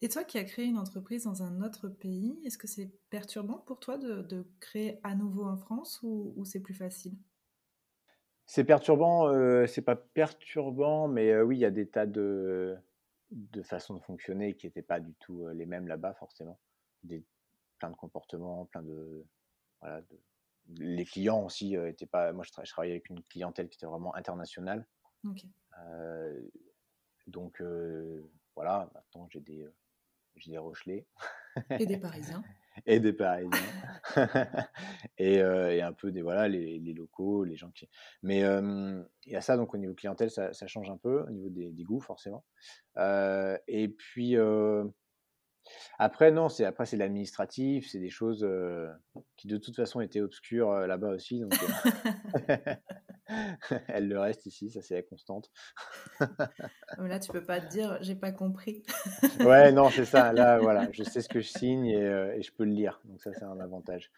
Et 0.00 0.08
toi 0.08 0.22
qui 0.22 0.38
as 0.38 0.44
créé 0.44 0.66
une 0.66 0.78
entreprise 0.78 1.24
dans 1.24 1.42
un 1.42 1.60
autre 1.60 1.88
pays, 1.88 2.40
est-ce 2.44 2.56
que 2.56 2.68
c'est 2.68 2.92
perturbant 3.10 3.58
pour 3.58 3.80
toi 3.80 3.98
de, 3.98 4.46
créer 4.60 5.00
à 5.02 5.16
nouveau 5.16 5.44
en 5.44 5.56
France 5.56 6.00
ou, 6.02 6.44
c'est 6.44 6.60
plus 6.60 6.74
facile? 6.74 7.16
C'est 8.46 8.64
perturbant, 8.64 9.28
euh, 9.28 9.66
c'est 9.66 9.82
pas 9.82 9.96
perturbant, 9.96 11.08
mais 11.08 11.32
euh, 11.32 11.42
oui, 11.42 11.56
il 11.56 11.60
y 11.60 11.66
a 11.66 11.70
des 11.70 11.86
tas 11.86 12.06
de, 12.06 12.76
de 13.30 13.62
façons 13.62 13.94
de 13.94 14.00
fonctionner 14.00 14.54
qui 14.54 14.66
n'étaient 14.66 14.82
pas 14.82 15.00
du 15.00 15.12
tout 15.14 15.44
euh, 15.44 15.52
les 15.52 15.66
mêmes 15.66 15.88
là-bas, 15.88 16.14
forcément. 16.14 16.58
Des, 17.02 17.22
plein 17.78 17.90
de 17.90 17.96
comportements, 17.96 18.64
plein 18.66 18.82
de. 18.82 19.26
Voilà, 19.80 20.02
les 20.78 21.04
clients 21.04 21.44
aussi 21.44 21.74
étaient 21.74 22.06
pas. 22.06 22.32
Moi, 22.32 22.44
je, 22.44 22.72
travaillais 22.72 22.94
avec 22.94 23.10
une 23.10 23.22
clientèle 23.24 23.68
qui 23.68 23.76
était 23.76 23.86
vraiment 23.86 24.14
internationale. 24.14 24.86
donc, 27.26 27.62
voilà, 28.54 28.90
maintenant 28.94 29.28
j'ai 29.30 29.40
des 29.40 29.68
j'ai 30.40 30.50
des 30.50 30.58
Rochelais. 30.58 31.06
Et 31.78 31.86
des 31.86 31.98
Parisiens. 31.98 32.42
et 32.86 33.00
des 33.00 33.12
Parisiens. 33.12 33.50
et, 35.18 35.40
euh, 35.40 35.74
et, 35.74 35.82
un 35.82 35.92
peu 35.92 36.10
des 36.12 36.22
voilà 36.22 36.48
les, 36.48 36.78
les, 36.78 36.92
locaux, 36.92 37.44
les 37.44 37.56
gens 37.56 37.70
qui. 37.70 37.88
Mais 38.22 38.44
euh, 38.44 39.02
il 39.26 39.32
y 39.32 39.36
a 39.36 39.40
ça 39.40 39.56
donc 39.56 39.74
au 39.74 39.78
niveau 39.78 39.94
clientèle, 39.94 40.30
ça, 40.30 40.52
ça 40.52 40.66
change 40.66 40.90
un 40.90 40.96
peu 40.96 41.22
au 41.22 41.30
niveau 41.30 41.48
des, 41.48 41.70
des 41.72 41.82
goûts 41.84 42.00
forcément. 42.00 42.44
Euh, 42.96 43.58
et 43.66 43.88
puis 43.88 44.36
euh, 44.36 44.84
après 45.98 46.30
non, 46.30 46.48
c'est 46.48 46.64
après 46.64 46.86
c'est 46.86 46.96
l'administratif, 46.96 47.88
c'est 47.90 48.00
des 48.00 48.10
choses 48.10 48.44
euh, 48.44 48.88
qui 49.36 49.48
de 49.48 49.58
toute 49.58 49.76
façon 49.76 50.00
étaient 50.00 50.20
obscures 50.20 50.70
euh, 50.70 50.86
là-bas 50.86 51.10
aussi. 51.10 51.40
Donc 51.40 51.52
elle 53.88 54.08
le 54.08 54.18
reste 54.18 54.46
ici, 54.46 54.70
ça 54.70 54.82
c'est 54.82 54.94
la 54.94 55.02
constante. 55.02 55.50
là, 56.98 57.18
tu 57.18 57.30
peux 57.30 57.44
pas 57.44 57.60
te 57.60 57.66
dire, 57.68 57.98
j'ai 58.00 58.14
pas 58.14 58.32
compris. 58.32 58.82
ouais, 59.40 59.72
non, 59.72 59.90
c'est 59.90 60.04
ça. 60.04 60.32
Là, 60.32 60.58
voilà, 60.58 60.88
je 60.92 61.02
sais 61.02 61.20
ce 61.20 61.28
que 61.28 61.40
je 61.40 61.48
signe 61.48 61.94
euh, 61.94 62.34
et, 62.34 62.42
je 62.42 62.52
peux 62.52 62.64
le 62.64 62.72
lire. 62.72 63.00
Donc 63.04 63.20
ça, 63.20 63.32
c'est 63.34 63.44
un 63.44 63.60
avantage. 63.60 64.10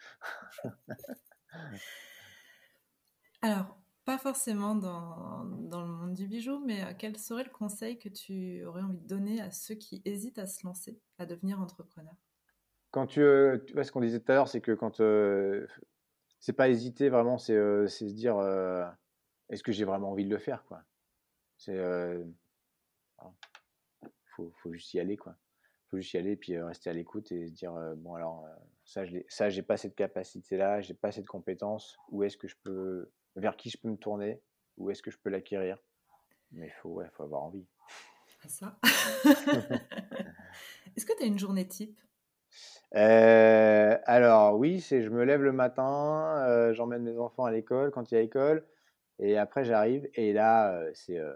Alors, 3.41 3.80
pas 4.05 4.17
forcément 4.17 4.75
dans, 4.75 5.45
dans, 5.45 5.81
le 5.81 5.87
monde 5.87 6.13
du 6.13 6.27
bijou, 6.27 6.59
mais 6.65 6.83
euh, 6.83 6.93
quel 6.97 7.17
serait 7.17 7.43
le 7.43 7.49
conseil 7.49 7.99
que 7.99 8.09
tu 8.09 8.65
aurais 8.65 8.81
envie 8.81 8.97
de 8.97 9.07
donner 9.07 9.41
à 9.41 9.51
ceux 9.51 9.75
qui 9.75 10.01
hésitent 10.05 10.39
à 10.39 10.47
se 10.47 10.65
lancer, 10.65 10.99
à 11.17 11.25
devenir 11.25 11.59
entrepreneur 11.59 12.15
Quand 12.91 13.07
tu, 13.07 13.21
euh, 13.21 13.59
ce 13.83 13.91
qu'on 13.91 14.01
disait 14.01 14.19
tout 14.19 14.31
à 14.31 14.35
l'heure, 14.35 14.47
c'est 14.47 14.61
que 14.61 14.71
quand 14.71 15.01
c'est 16.39 16.53
pas 16.53 16.69
hésiter 16.69 17.09
vraiment, 17.09 17.37
c'est 17.37 17.53
se 17.87 18.05
dire 18.05 18.39
est-ce 19.51 19.63
que 19.63 19.71
j'ai 19.71 19.83
vraiment 19.83 20.11
envie 20.11 20.25
de 20.25 20.29
le 20.29 20.39
faire 20.39 20.63
quoi? 20.63 20.81
C'est 21.57 21.77
euh, 21.77 22.23
faut, 24.35 24.51
faut, 24.63 24.71
juste 24.71 24.93
y 24.93 24.99
aller 24.99 25.17
quoi. 25.17 25.35
Faut 25.89 25.97
juste 25.97 26.13
y 26.13 26.17
aller 26.17 26.37
puis 26.37 26.55
euh, 26.55 26.65
rester 26.65 26.89
à 26.89 26.93
l'écoute 26.93 27.31
et 27.31 27.47
se 27.47 27.51
dire 27.51 27.75
euh, 27.75 27.93
bon 27.95 28.15
alors 28.15 28.45
euh, 28.45 28.55
ça 28.85 29.05
je 29.05 29.17
ça 29.27 29.49
j'ai 29.49 29.61
pas 29.61 29.77
cette 29.77 29.93
capacité 29.93 30.57
là, 30.57 30.79
j'ai 30.81 30.93
pas 30.93 31.11
cette 31.11 31.27
compétence. 31.27 31.97
Où 32.09 32.23
est-ce 32.23 32.37
que 32.37 32.47
je 32.47 32.55
peux 32.63 33.11
vers 33.35 33.55
qui 33.55 33.69
je 33.69 33.77
peux 33.77 33.89
me 33.89 33.97
tourner 33.97 34.41
Où 34.77 34.89
est-ce 34.89 35.01
que 35.01 35.11
je 35.11 35.17
peux 35.17 35.29
l'acquérir 35.29 35.77
Mais 36.51 36.67
il 36.67 36.73
faut 36.81 36.89
ouais, 36.89 37.07
faut 37.13 37.23
avoir 37.23 37.43
envie. 37.43 37.65
Ça. 38.47 38.79
est-ce 40.95 41.05
que 41.05 41.15
tu 41.15 41.23
as 41.23 41.27
une 41.27 41.39
journée 41.39 41.67
type? 41.67 41.99
Alors 42.93 44.57
oui, 44.57 44.81
c'est 44.81 45.01
je 45.01 45.09
me 45.09 45.23
lève 45.23 45.41
le 45.41 45.53
matin, 45.53 46.73
j'emmène 46.73 47.03
mes 47.03 47.17
enfants 47.17 47.45
à 47.45 47.51
l'école 47.51 47.91
quand 47.91 48.11
il 48.11 48.15
y 48.15 48.17
a 48.17 48.21
école, 48.21 48.65
et 49.21 49.37
après, 49.37 49.63
j'arrive 49.63 50.09
et 50.15 50.33
là, 50.33 50.73
euh, 50.73 50.91
c'est 50.95 51.19
euh, 51.19 51.33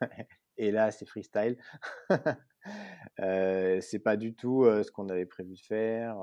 et 0.56 0.70
là, 0.70 0.92
c'est 0.92 1.06
freestyle. 1.06 1.58
euh, 3.20 3.80
c'est 3.80 3.98
pas 3.98 4.16
du 4.16 4.34
tout 4.34 4.64
euh, 4.64 4.84
ce 4.84 4.92
qu'on 4.92 5.08
avait 5.08 5.26
prévu 5.26 5.54
de 5.54 5.60
faire. 5.60 6.16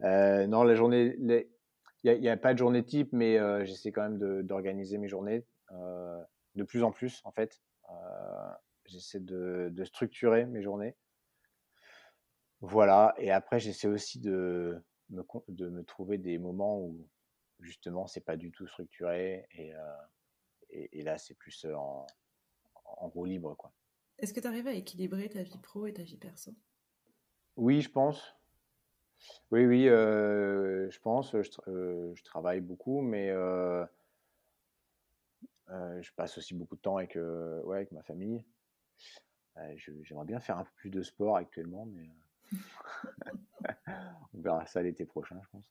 non, 0.00 0.64
la 0.64 0.74
journée, 0.74 1.16
il 2.04 2.20
n'y 2.20 2.28
a, 2.28 2.32
a, 2.32 2.36
pas 2.36 2.52
de 2.52 2.58
journée 2.58 2.84
type, 2.84 3.12
mais 3.12 3.38
j'essaie 3.64 3.92
quand 3.92 4.08
même 4.08 4.42
d'organiser 4.42 4.98
mes 4.98 5.08
journées 5.08 5.44
de 5.70 6.64
plus 6.64 6.82
en 6.82 6.90
plus, 6.90 7.20
en 7.24 7.32
fait. 7.32 7.62
j'essaie 8.86 9.20
de, 9.20 9.68
de, 9.72 9.84
structurer 9.84 10.46
mes 10.46 10.62
journées. 10.62 10.96
Voilà. 12.60 13.14
Et 13.18 13.30
après, 13.30 13.58
j'essaie 13.58 13.88
aussi 13.88 14.20
de 14.20 14.82
me, 15.10 15.24
de 15.48 15.68
me 15.68 15.84
trouver 15.84 16.18
des 16.18 16.38
moments 16.38 16.80
où 16.80 17.08
justement, 17.60 18.06
c'est 18.06 18.20
pas 18.24 18.36
du 18.36 18.50
tout 18.50 18.66
structuré 18.66 19.46
et, 19.52 19.74
euh, 19.74 19.96
et, 20.70 21.02
là, 21.02 21.18
c'est 21.18 21.34
plus 21.34 21.64
euh, 21.64 21.74
en, 21.74 22.06
en, 22.84 23.08
roue 23.08 23.24
libre. 23.24 23.54
quoi. 23.56 23.72
Est-ce 24.18 24.32
que 24.32 24.40
tu 24.40 24.46
arrives 24.46 24.66
à 24.66 24.72
équilibrer 24.72 25.28
ta 25.28 25.42
vie 25.42 25.58
pro 25.58 25.86
et 25.86 25.92
ta 25.92 26.02
vie 26.02 26.16
perso? 26.16 26.54
Oui, 27.56 27.82
je 27.82 27.90
pense. 27.90 28.34
Oui, 29.50 29.66
oui, 29.66 29.88
euh, 29.88 30.90
je 30.90 31.00
pense. 31.00 31.32
Je, 31.32 32.12
je, 32.14 32.24
travaille 32.24 32.60
beaucoup, 32.60 33.00
mais 33.00 33.28
je 33.28 33.86
passe 36.16 36.38
aussi 36.38 36.54
beaucoup 36.54 36.76
de 36.76 36.80
temps 36.80 36.96
avec, 36.96 37.16
ouais, 37.16 37.76
avec 37.76 37.92
ma 37.92 38.02
famille. 38.02 38.44
J'aimerais 39.76 40.26
bien 40.26 40.40
faire 40.40 40.58
un 40.58 40.64
peu 40.64 40.70
plus 40.76 40.90
de 40.90 41.02
sport 41.02 41.36
actuellement, 41.36 41.86
mais 41.86 42.08
on 44.34 44.40
verra 44.40 44.66
ça 44.66 44.82
l'été 44.82 45.04
prochain, 45.04 45.40
je 45.42 45.48
pense. 45.50 45.64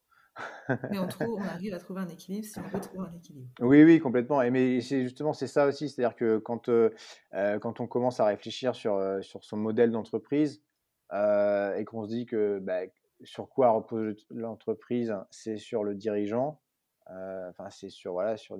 mais 0.90 1.00
on, 1.00 1.08
trouve, 1.08 1.40
on 1.40 1.44
arrive 1.44 1.74
à 1.74 1.80
trouver 1.80 2.02
un 2.02 2.08
équilibre 2.08 2.46
si 2.46 2.60
on 2.60 2.64
veut 2.64 2.80
trouver 2.80 3.08
un 3.08 3.14
équilibre. 3.14 3.48
Oui, 3.60 3.84
oui, 3.84 4.00
complètement. 4.00 4.42
Et 4.42 4.50
mais 4.50 4.82
c'est 4.82 5.04
justement 5.04 5.34
c'est 5.34 5.48
ça 5.48 5.68
aussi, 5.68 5.90
c'est-à-dire 5.90 6.16
que 6.16 6.38
quand 6.38 6.70
euh, 6.70 6.94
euh, 7.34 7.60
quand 7.60 7.80
on 7.80 7.88
commence 7.88 8.20
à 8.20 8.26
réfléchir 8.26 8.76
sur 8.76 8.96
euh, 8.96 9.22
sur 9.22 9.44
son 9.44 9.58
modèle 9.58 9.92
d'entreprise 9.92 10.62
et 11.14 11.84
qu'on 11.86 12.06
se 12.06 12.10
dit 12.10 12.26
que 12.26 12.60
bah, 12.60 12.84
sur 13.24 13.50
quoi 13.50 13.70
repose 13.70 14.26
l'entreprise, 14.30 15.16
c'est 15.30 15.58
sur 15.58 15.84
le 15.84 15.96
dirigeant. 15.96 16.62
Enfin, 17.08 17.70
c'est 17.70 17.90
sur 17.90 18.14
voilà 18.14 18.38
sur 18.38 18.58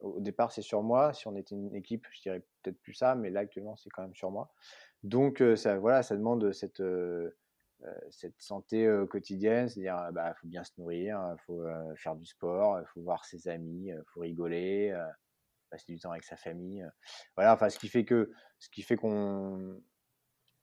au 0.00 0.20
départ 0.20 0.52
c'est 0.52 0.62
sur 0.62 0.82
moi. 0.82 1.12
Si 1.12 1.26
on 1.26 1.36
était 1.36 1.54
une 1.54 1.74
équipe, 1.74 2.06
je 2.10 2.20
dirais 2.22 2.42
peut-être 2.62 2.80
plus 2.82 2.94
ça, 2.94 3.14
mais 3.14 3.30
là 3.30 3.40
actuellement 3.40 3.76
c'est 3.76 3.90
quand 3.90 4.02
même 4.02 4.14
sur 4.14 4.30
moi. 4.30 4.52
Donc 5.02 5.42
ça 5.56 5.78
voilà, 5.78 6.02
ça 6.02 6.16
demande 6.16 6.52
cette 6.52 6.82
euh, 7.82 7.94
cette 8.10 8.40
santé 8.42 8.86
euh, 8.86 9.06
quotidienne, 9.06 9.68
c'est-à-dire 9.68 9.98
il 10.04 10.08
euh, 10.08 10.12
bah, 10.12 10.34
faut 10.34 10.46
bien 10.46 10.62
se 10.64 10.72
nourrir, 10.76 11.18
il 11.32 11.40
faut 11.46 11.64
faire 11.96 12.14
du 12.14 12.26
sport, 12.26 12.78
faut 12.92 13.00
voir 13.00 13.24
ses 13.24 13.48
amis, 13.48 13.90
faut 14.12 14.20
rigoler. 14.20 14.94
passer 15.70 15.92
du 15.92 15.98
temps 15.98 16.10
avec 16.10 16.24
sa 16.24 16.36
famille. 16.36 16.84
Voilà, 17.36 17.54
enfin, 17.54 17.70
ce 17.70 17.78
qui 17.78 17.88
fait 17.88 18.04
que, 18.04 18.30
ce 18.58 18.68
qui 18.68 18.82
fait 18.82 18.96
qu'on, 18.96 19.80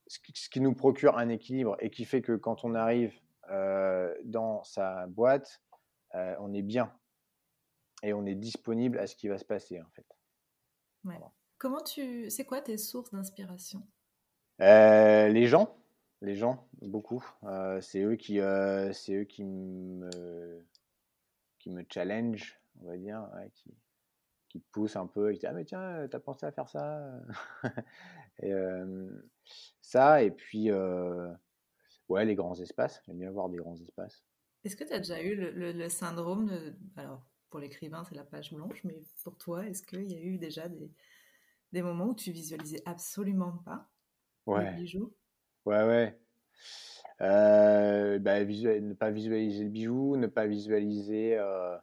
ce 0.08 0.48
qui, 0.48 0.60
nous 0.60 0.74
procure 0.74 1.18
un 1.18 1.28
équilibre 1.28 1.76
et 1.80 1.90
qui 1.90 2.04
fait 2.04 2.22
que 2.22 2.32
quand 2.32 2.64
on 2.64 2.74
arrive 2.74 3.14
dans 4.24 4.62
sa 4.64 5.06
boîte, 5.06 5.62
on 6.14 6.52
est 6.52 6.62
bien 6.62 6.92
et 8.02 8.12
on 8.12 8.26
est 8.26 8.34
disponible 8.34 8.98
à 8.98 9.06
ce 9.06 9.16
qui 9.16 9.28
va 9.28 9.38
se 9.38 9.44
passer 9.44 9.80
en 9.80 9.90
fait. 9.90 10.06
Comment 11.58 11.80
tu, 11.80 12.30
c'est 12.30 12.44
quoi 12.44 12.60
tes 12.60 12.76
sources 12.76 13.10
d'inspiration? 13.10 13.82
Les 14.58 15.46
gens, 15.46 15.76
les 16.20 16.34
gens, 16.34 16.68
beaucoup. 16.82 17.24
c'est 17.80 18.02
eux 18.02 18.16
qui, 18.16 18.40
c'est 18.92 19.14
eux 19.14 19.24
qui 19.24 19.44
me, 19.44 20.64
qui 21.58 21.70
me 21.70 21.84
challenge, 21.88 22.60
on 22.80 22.86
va 22.86 22.96
dire, 22.96 23.28
qui, 23.54 23.74
qui 24.48 24.60
poussent 24.72 24.96
un 24.96 25.06
peu, 25.06 25.32
qui 25.32 25.38
disent 25.38 25.48
ah 25.48 25.52
mais 25.52 25.64
tiens, 25.64 26.06
t'as 26.10 26.20
pensé 26.20 26.46
à 26.46 26.52
faire 26.52 26.68
ça, 26.68 27.10
et 28.42 28.52
ça 29.80 30.22
et 30.22 30.30
puis 30.30 30.70
ouais 32.08 32.24
les 32.24 32.34
grands 32.34 32.58
espaces. 32.60 33.02
J'aime 33.06 33.18
bien 33.18 33.30
voir 33.30 33.48
des 33.48 33.58
grands 33.58 33.76
espaces. 33.76 34.24
Est-ce 34.64 34.76
que 34.76 34.84
tu 34.84 34.92
as 34.92 34.98
déjà 34.98 35.22
eu 35.22 35.34
le, 35.34 35.88
syndrome 35.88 36.46
de, 36.46 36.74
alors 36.96 37.26
pour 37.50 37.60
l'écrivain 37.60 38.04
c'est 38.04 38.16
la 38.16 38.24
page 38.24 38.52
blanche, 38.52 38.82
mais 38.84 39.00
pour 39.24 39.36
toi 39.38 39.66
est-ce 39.66 39.82
qu'il 39.82 40.10
y 40.10 40.16
a 40.16 40.20
eu 40.20 40.38
déjà 40.38 40.68
des, 40.68 40.90
des 41.72 41.82
moments 41.82 42.08
où 42.08 42.14
tu 42.14 42.32
visualisais 42.32 42.82
absolument 42.84 43.58
pas 43.64 43.88
ouais. 44.46 44.70
les 44.70 44.76
bijoux 44.76 45.14
Ouais 45.64 45.84
ouais. 45.84 46.18
Euh, 47.20 48.18
bah, 48.18 48.44
ne 48.44 48.94
pas 48.94 49.10
visualiser 49.10 49.64
le 49.64 49.70
bijou, 49.70 50.16
ne 50.16 50.26
pas 50.26 50.46
visualiser 50.46 51.36
euh, 51.36 51.76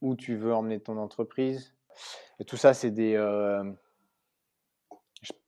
où 0.00 0.14
tu 0.14 0.36
veux 0.36 0.54
emmener 0.54 0.80
ton 0.80 0.98
entreprise. 0.98 1.74
Et 2.38 2.44
tout 2.44 2.56
ça, 2.56 2.74
c'est 2.74 2.90
des. 2.90 3.14
Euh, 3.14 3.64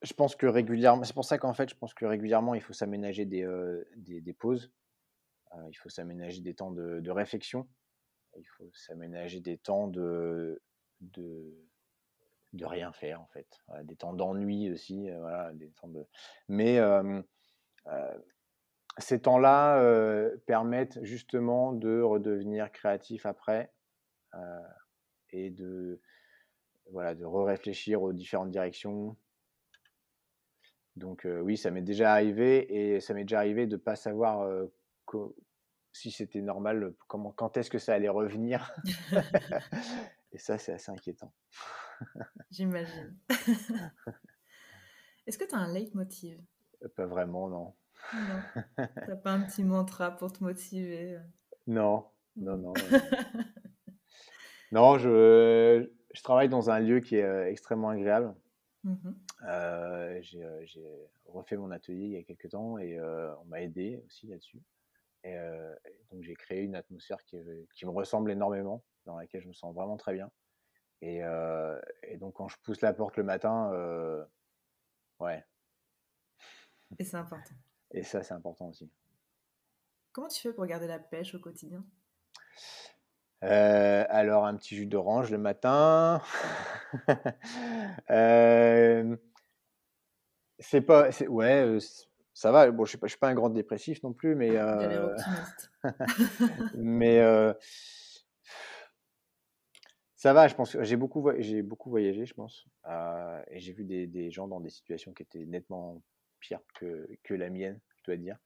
je, 0.02 0.12
pense 0.14 0.36
que 0.36 0.46
régulièrement, 0.46 1.04
c'est 1.04 1.14
pour 1.14 1.24
ça 1.24 1.38
qu'en 1.38 1.52
fait, 1.54 1.68
je 1.70 1.74
pense 1.74 1.94
que 1.94 2.04
régulièrement, 2.04 2.54
il 2.54 2.60
faut 2.60 2.72
s'aménager 2.72 3.24
des, 3.24 3.46
des, 3.96 4.20
des, 4.20 4.32
pauses. 4.32 4.72
il 5.70 5.76
faut 5.76 5.88
s'aménager 5.88 6.40
des 6.40 6.54
temps 6.54 6.70
de, 6.70 7.10
réflexion. 7.10 7.68
Il 8.38 8.46
faut 8.46 8.70
s'aménager 8.74 9.40
des 9.40 9.58
temps 9.58 9.88
de, 9.88 10.62
de, 11.00 11.54
rien 12.62 12.92
faire, 12.92 13.20
en 13.20 13.26
fait. 13.28 13.48
des 13.84 13.96
temps 13.96 14.14
d'ennui 14.14 14.70
aussi. 14.70 15.10
voilà, 15.10 15.52
des 15.52 15.70
temps 15.70 15.88
de... 15.88 16.06
Mais 16.48 16.80
ces 18.98 19.20
temps-là 19.20 19.78
euh, 19.78 20.36
permettent 20.46 20.98
justement 21.02 21.72
de 21.72 22.00
redevenir 22.00 22.72
créatif 22.72 23.26
après 23.26 23.72
euh, 24.34 24.60
et 25.30 25.50
de, 25.50 26.00
voilà, 26.90 27.14
de 27.14 27.24
re-réfléchir 27.24 28.02
aux 28.02 28.12
différentes 28.12 28.50
directions. 28.50 29.16
Donc 30.96 31.26
euh, 31.26 31.40
oui, 31.40 31.56
ça 31.56 31.70
m'est 31.70 31.82
déjà 31.82 32.12
arrivé 32.12 32.94
et 32.94 33.00
ça 33.00 33.14
m'est 33.14 33.24
déjà 33.24 33.38
arrivé 33.38 33.66
de 33.66 33.76
ne 33.76 33.80
pas 33.80 33.96
savoir 33.96 34.48
si 35.92 36.11
c'était 36.11 36.42
normal, 36.42 36.94
comment, 37.09 37.32
quand 37.32 37.56
est-ce 37.56 37.70
que 37.70 37.78
ça 37.78 37.94
allait 37.94 38.09
revenir. 38.09 38.74
et 40.32 40.38
ça, 40.38 40.59
c'est 40.59 40.74
assez 40.74 40.90
inquiétant. 40.90 41.32
J'imagine. 42.50 43.16
est-ce 45.26 45.38
que 45.38 45.44
tu 45.44 45.54
as 45.54 45.59
un 45.59 45.72
leitmotiv? 45.72 46.38
Pas 46.96 47.06
vraiment, 47.06 47.48
non. 47.48 47.74
Non. 48.14 48.64
T'as 48.76 49.16
pas 49.16 49.32
un 49.32 49.40
petit 49.42 49.64
mantra 49.64 50.11
pour 50.11 50.32
te 50.32 50.44
motiver 50.44 51.14
euh? 51.14 51.20
Non, 51.66 52.06
non, 52.37 52.59
non. 52.59 52.74
non, 54.70 54.98
je, 54.98 55.90
je, 56.12 56.22
travaille 56.22 56.50
dans 56.50 56.68
un 56.70 56.78
lieu 56.78 57.00
qui 57.00 57.16
est 57.16 57.24
euh, 57.24 57.48
extrêmement 57.48 57.88
agréable. 57.88 58.35
Mmh 58.85 59.12
euh, 59.42 60.20
j'ai 60.22 60.44
refait 61.27 61.57
mon 61.57 61.70
atelier 61.70 62.05
il 62.05 62.12
y 62.12 62.16
a 62.16 62.22
quelques 62.22 62.51
temps 62.51 62.79
et 62.79 63.01
on 63.01 63.44
m'a 63.46 63.62
aidé 63.62 64.03
aussi 64.07 64.27
là-dessus. 64.27 64.62
Et, 65.25 65.37
donc 66.11 66.22
j'ai 66.22 66.35
créé 66.35 66.62
une 66.62 66.77
atmosphère 66.77 67.22
qui, 67.25 67.37
qui, 67.75 67.85
me 67.85 67.90
ressemble 67.90 68.31
énormément, 68.31 68.85
dans 69.07 69.16
laquelle 69.16 69.42
je 69.42 69.49
me 69.49 69.53
sens 69.53 69.75
vraiment 69.75 69.96
très 69.96 70.14
bien. 70.14 70.31
Et, 71.03 71.20
et 72.05 72.16
donc 72.16 72.35
quand 72.35 72.49
je 72.49 72.57
pousse 72.62 72.81
la 72.81 72.92
porte 72.92 73.16
le 73.16 73.25
matin, 73.25 73.70
ouais. 75.20 75.44
Et 76.99 77.05
c'est 77.05 77.16
important. 77.16 77.55
Et 77.90 78.03
ça, 78.03 78.22
c'est 78.22 78.35
important 78.35 78.68
aussi. 78.68 78.90
Comment 80.12 80.29
tu 80.29 80.40
fais 80.40 80.53
pour 80.53 80.66
garder 80.66 80.87
la 80.87 80.99
pêche 80.99 81.35
au 81.35 81.38
quotidien? 81.38 81.85
Euh, 83.44 84.05
alors, 84.09 84.46
un 84.46 84.57
petit 84.57 84.77
jus 84.77 84.87
d'orange 84.87 85.31
le 85.31 85.38
matin. 85.38 86.22
euh, 88.11 89.16
c'est 90.59 90.81
pas. 90.81 91.11
Ouais, 91.29 91.62
euh, 91.62 91.79
ça 92.33 92.51
va. 92.51 92.70
Bon, 92.70 92.85
je 92.85 92.96
ne 93.01 93.09
suis, 93.09 93.18
pas 93.18 93.29
un 93.29 93.35
grand 93.35 93.51
dépressif 93.51 94.03
non 94.03 94.12
plus, 94.12 94.35
mais. 94.35 94.51
Euh, 94.53 95.14
mais. 96.75 97.18
ça 100.14 100.33
va, 100.33 100.49
je 100.49 100.55
pense. 100.55 100.77
J'ai 100.83 100.96
beaucoup, 100.96 101.31
j'ai 101.38 101.62
beaucoup 101.62 101.90
voyagé, 101.90 102.25
je 102.25 102.35
pense. 102.35 102.66
et 103.51 103.61
j'ai 103.61 103.72
vu 103.72 103.85
des, 103.85 104.07
des, 104.07 104.31
gens 104.31 104.49
dans 104.49 104.61
des 104.61 104.70
situations 104.70 105.12
qui 105.12 105.22
étaient 105.22 105.44
nettement 105.44 106.01
pire 106.40 106.61
que, 106.75 107.07
que 107.22 107.35
la 107.35 107.51
mienne, 107.51 107.79
je 107.99 108.05
dois 108.05 108.16
dire, 108.16 108.38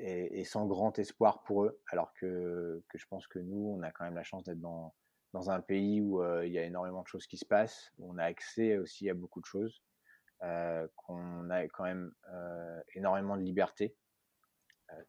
euh, 0.00 0.28
et, 0.30 0.44
sans 0.44 0.66
grand 0.66 0.98
espoir 0.98 1.42
pour 1.42 1.64
eux, 1.64 1.80
alors 1.88 2.12
que, 2.14 2.82
que, 2.88 2.98
je 2.98 3.06
pense 3.06 3.26
que 3.26 3.38
nous, 3.38 3.76
on 3.78 3.82
a 3.82 3.90
quand 3.90 4.04
même 4.04 4.14
la 4.14 4.24
chance 4.24 4.44
d'être 4.44 4.60
dans, 4.60 4.94
dans 5.32 5.50
un 5.50 5.60
pays 5.60 6.00
où 6.00 6.22
euh, 6.22 6.46
il 6.46 6.52
y 6.52 6.58
a 6.58 6.64
énormément 6.64 7.02
de 7.02 7.08
choses 7.08 7.26
qui 7.26 7.36
se 7.36 7.44
passent, 7.44 7.92
où 7.98 8.12
on 8.12 8.18
a 8.18 8.24
accès 8.24 8.76
aussi 8.78 9.08
à 9.08 9.14
beaucoup 9.14 9.40
de 9.40 9.46
choses, 9.46 9.82
euh, 10.42 10.86
qu'on 10.96 11.48
a 11.50 11.66
quand 11.68 11.84
même 11.84 12.12
énormément 12.94 13.36
de 13.36 13.42
liberté. 13.42 13.94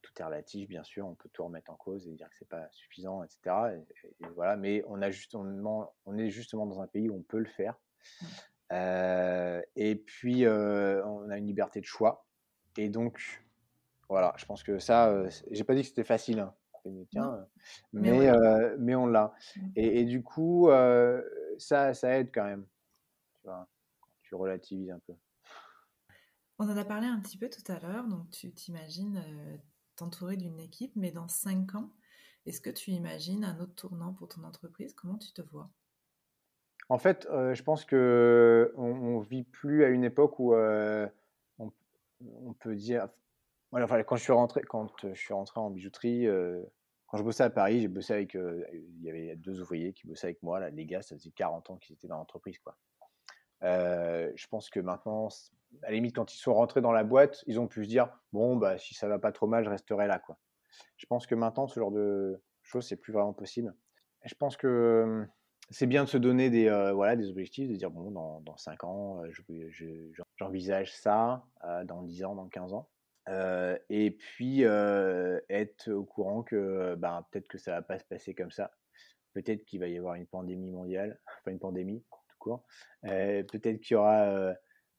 tout 0.01 0.11
est 0.19 0.23
relatif, 0.23 0.69
bien 0.69 0.83
sûr, 0.83 1.07
on 1.07 1.15
peut 1.15 1.29
tout 1.33 1.43
remettre 1.43 1.71
en 1.71 1.75
cause 1.75 2.07
et 2.07 2.13
dire 2.13 2.29
que 2.29 2.35
c'est 2.37 2.47
pas 2.47 2.67
suffisant, 2.71 3.23
etc. 3.23 3.77
Et, 4.19 4.27
voilà, 4.35 4.55
mais 4.55 4.83
on 4.87 5.01
a 5.01 5.09
justement, 5.09 5.93
on 6.05 6.17
est 6.17 6.29
justement 6.29 6.65
dans 6.65 6.81
un 6.81 6.87
pays 6.87 7.09
où 7.09 7.15
on 7.15 7.23
peut 7.23 7.39
le 7.39 7.49
faire. 7.49 7.75
Euh, 8.71 9.61
et 9.75 9.95
puis, 9.95 10.45
euh, 10.45 11.05
on 11.05 11.29
a 11.29 11.37
une 11.37 11.47
liberté 11.47 11.79
de 11.79 11.85
choix. 11.85 12.25
Et 12.77 12.89
donc, 12.89 13.44
voilà, 14.09 14.33
je 14.37 14.45
pense 14.45 14.63
que 14.63 14.79
ça, 14.79 15.09
euh, 15.09 15.29
j'ai 15.51 15.63
pas 15.63 15.75
dit 15.75 15.81
que 15.81 15.87
c'était 15.87 16.03
facile, 16.03 16.39
hein. 16.39 16.53
mais, 17.93 18.31
mais, 18.77 18.95
on 18.95 19.07
l'a. 19.07 19.33
Mmh. 19.55 19.61
Et, 19.75 20.05
du 20.05 20.21
coup, 20.21 20.69
ça, 21.57 21.93
ça 21.93 22.17
aide 22.17 22.29
quand 22.33 22.43
même. 22.43 22.65
Tu 23.35 23.41
vois, 23.47 23.67
tu 24.23 24.35
relativises 24.35 24.91
un 24.91 24.99
peu. 24.99 25.13
On 26.59 26.69
en 26.69 26.77
a 26.77 26.85
parlé 26.85 27.07
un 27.07 27.19
petit 27.19 27.37
peu 27.37 27.49
tout 27.49 27.69
à 27.71 27.79
l'heure, 27.79 28.07
donc 28.07 28.29
tu 28.29 28.53
t'imagines 28.53 29.21
t'entourer 29.95 30.37
d'une 30.37 30.59
équipe, 30.59 30.95
mais 30.95 31.11
dans 31.11 31.27
cinq 31.27 31.75
ans, 31.75 31.91
est-ce 32.45 32.61
que 32.61 32.69
tu 32.69 32.91
imagines 32.91 33.43
un 33.43 33.59
autre 33.59 33.75
tournant 33.75 34.13
pour 34.13 34.27
ton 34.27 34.43
entreprise? 34.43 34.93
Comment 34.93 35.17
tu 35.17 35.31
te 35.33 35.41
vois? 35.41 35.69
En 36.87 36.99
fait, 36.99 37.27
je 37.31 37.63
pense 37.63 37.83
que 37.83 38.71
on, 38.77 39.19
vit 39.19 39.43
plus 39.43 39.83
à 39.83 39.89
une 39.89 40.03
époque 40.03 40.39
où 40.39 40.53
on, 42.19 42.53
peut 42.53 42.75
dire. 42.75 43.09
Quand 43.71 44.15
je 44.15 44.23
suis 44.23 44.31
rentré, 44.31 44.61
quand 44.61 44.87
je 45.03 45.13
suis 45.13 45.33
rentré 45.33 45.59
en 45.59 45.69
bijouterie, 45.69 46.27
quand 47.07 47.17
je 47.17 47.23
bossais 47.23 47.43
à 47.43 47.49
Paris, 47.49 47.81
j'ai 47.81 47.87
bossé 47.87 48.13
avec. 48.13 48.33
il 48.35 49.01
y 49.01 49.09
avait 49.09 49.35
deux 49.35 49.61
ouvriers 49.61 49.93
qui 49.93 50.07
bossaient 50.07 50.27
avec 50.27 50.43
moi. 50.43 50.59
Là, 50.59 50.69
les 50.69 50.85
gars, 50.85 51.01
ça 51.01 51.15
faisait 51.15 51.31
40 51.31 51.69
ans 51.69 51.77
qu'ils 51.77 51.93
étaient 51.93 52.07
dans 52.07 52.17
l'entreprise, 52.17 52.57
quoi. 52.59 52.77
je 53.61 54.47
pense 54.47 54.69
que 54.69 54.79
maintenant, 54.79 55.27
à 55.83 55.87
la 55.87 55.93
limite, 55.93 56.15
quand 56.15 56.33
ils 56.33 56.37
sont 56.37 56.53
rentrés 56.53 56.81
dans 56.81 56.91
la 56.91 57.03
boîte, 57.03 57.43
ils 57.47 57.59
ont 57.59 57.67
pu 57.67 57.83
se 57.83 57.89
dire 57.89 58.09
bon, 58.31 58.55
bah, 58.55 58.77
si 58.77 58.93
ça 58.93 59.07
va 59.07 59.19
pas 59.19 59.31
trop 59.31 59.47
mal, 59.47 59.65
je 59.65 59.69
resterai 59.69 60.07
là, 60.07 60.19
quoi. 60.19 60.37
Je 60.97 61.05
pense 61.05 61.27
que 61.27 61.35
maintenant, 61.35 61.67
ce 61.67 61.79
genre 61.79 61.91
de 61.91 62.41
choses, 62.63 62.87
c'est 62.87 62.97
plus 62.97 63.13
vraiment 63.13 63.33
possible. 63.33 63.73
Je 64.23 64.35
pense 64.35 64.57
que 64.57 65.27
c'est 65.69 65.87
bien 65.87 66.03
de 66.03 66.09
se 66.09 66.17
donner 66.17 66.49
des, 66.49 66.67
euh, 66.67 66.93
voilà, 66.93 67.15
des 67.15 67.29
objectifs, 67.29 67.69
de 67.69 67.75
dire, 67.75 67.91
bon, 67.91 68.11
dans, 68.11 68.41
dans 68.41 68.57
5 68.57 68.83
ans, 68.83 69.23
euh, 69.23 69.31
j'envisage 70.37 70.93
ça, 70.95 71.45
euh, 71.63 71.83
dans 71.85 72.03
10 72.03 72.25
ans, 72.25 72.35
dans 72.35 72.47
15 72.47 72.73
ans. 72.73 72.89
Et 73.27 74.11
puis, 74.11 74.61
être 74.61 75.91
au 75.91 76.03
courant 76.03 76.43
que 76.43 76.95
ben, 76.95 77.25
peut-être 77.31 77.47
que 77.47 77.57
ça 77.57 77.71
va 77.71 77.81
pas 77.81 77.99
se 77.99 78.05
passer 78.05 78.33
comme 78.33 78.51
ça. 78.51 78.71
Peut-être 79.33 79.65
qu'il 79.65 79.79
va 79.79 79.87
y 79.87 79.97
avoir 79.97 80.15
une 80.15 80.27
pandémie 80.27 80.71
mondiale, 80.71 81.19
enfin 81.39 81.51
une 81.51 81.59
pandémie, 81.59 82.03
tout 82.29 82.37
court. 82.39 82.65
peut-être 83.03 83.79
qu'il 83.81 83.95
y 83.95 83.97
aura 83.97 84.53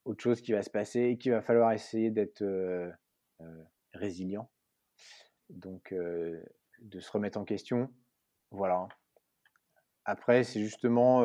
autre 0.05 0.21
chose 0.21 0.41
qui 0.41 0.53
va 0.53 0.61
se 0.61 0.69
passer 0.69 1.01
et 1.01 1.17
qu'il 1.17 1.31
va 1.31 1.41
falloir 1.41 1.71
essayer 1.71 2.11
d'être 2.11 2.43
résilient. 3.93 4.49
Donc, 5.49 5.93
de 5.93 6.99
se 6.99 7.11
remettre 7.11 7.39
en 7.39 7.45
question. 7.45 7.89
Voilà. 8.51 8.87
Après, 10.05 10.43
c'est 10.43 10.59
justement 10.59 11.21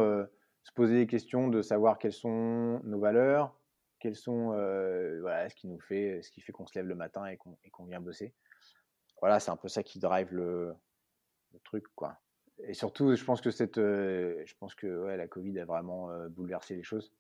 se 0.65 0.73
poser 0.73 0.97
des 0.97 1.07
questions 1.07 1.49
de 1.49 1.63
savoir 1.63 1.99
quelles 1.99 2.13
sont 2.13 2.81
nos 2.85 2.99
valeurs, 2.99 3.57
quelles 4.03 4.17
sont 4.17 4.53
euh, 4.53 5.21
voilà, 5.21 5.49
ce 5.49 5.55
qui 5.55 5.69
nous 5.69 5.79
fait, 5.79 6.21
ce 6.23 6.31
qui 6.33 6.41
fait 6.41 6.51
qu'on 6.51 6.67
se 6.67 6.77
lève 6.77 6.89
le 6.89 6.97
matin 6.97 7.25
et 7.27 7.37
qu'on 7.37 7.85
vient 7.85 8.01
bosser. 8.01 8.35
Voilà, 9.21 9.39
c'est 9.39 9.53
un 9.53 9.57
peu 9.57 9.69
ça 9.69 9.85
qui 9.85 10.01
drive 10.01 10.35
le, 10.35 10.75
truc, 11.63 11.85
quoi. 11.95 12.19
et 12.65 12.75
surtout, 12.75 13.15
je 13.15 13.25
pense 13.25 13.41
que 13.41 13.53
cette, 13.53 13.77
je 13.77 14.55
pense 14.59 14.75
que 14.75 14.87
la 14.87 15.29
Covid 15.29 15.57
a 15.61 15.65
vraiment 15.65 16.09
bouleversé 16.31 16.75
les 16.75 16.83
choses. 16.83 17.15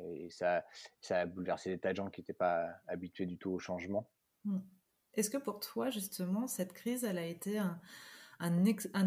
Et 0.00 0.30
ça, 0.30 0.64
ça 1.00 1.20
a 1.20 1.26
bouleversé 1.26 1.70
des 1.70 1.78
tas 1.78 1.92
de 1.92 1.96
gens 1.96 2.10
qui 2.10 2.20
n'étaient 2.20 2.32
pas 2.32 2.68
habitués 2.88 3.26
du 3.26 3.38
tout 3.38 3.50
au 3.50 3.60
changement. 3.60 4.10
Mmh. 4.44 4.58
Est-ce 5.14 5.30
que 5.30 5.38
pour 5.38 5.60
toi, 5.60 5.90
justement, 5.90 6.48
cette 6.48 6.72
crise, 6.72 7.04
elle 7.04 7.18
a 7.18 7.26
été 7.26 7.58
un, 7.58 7.78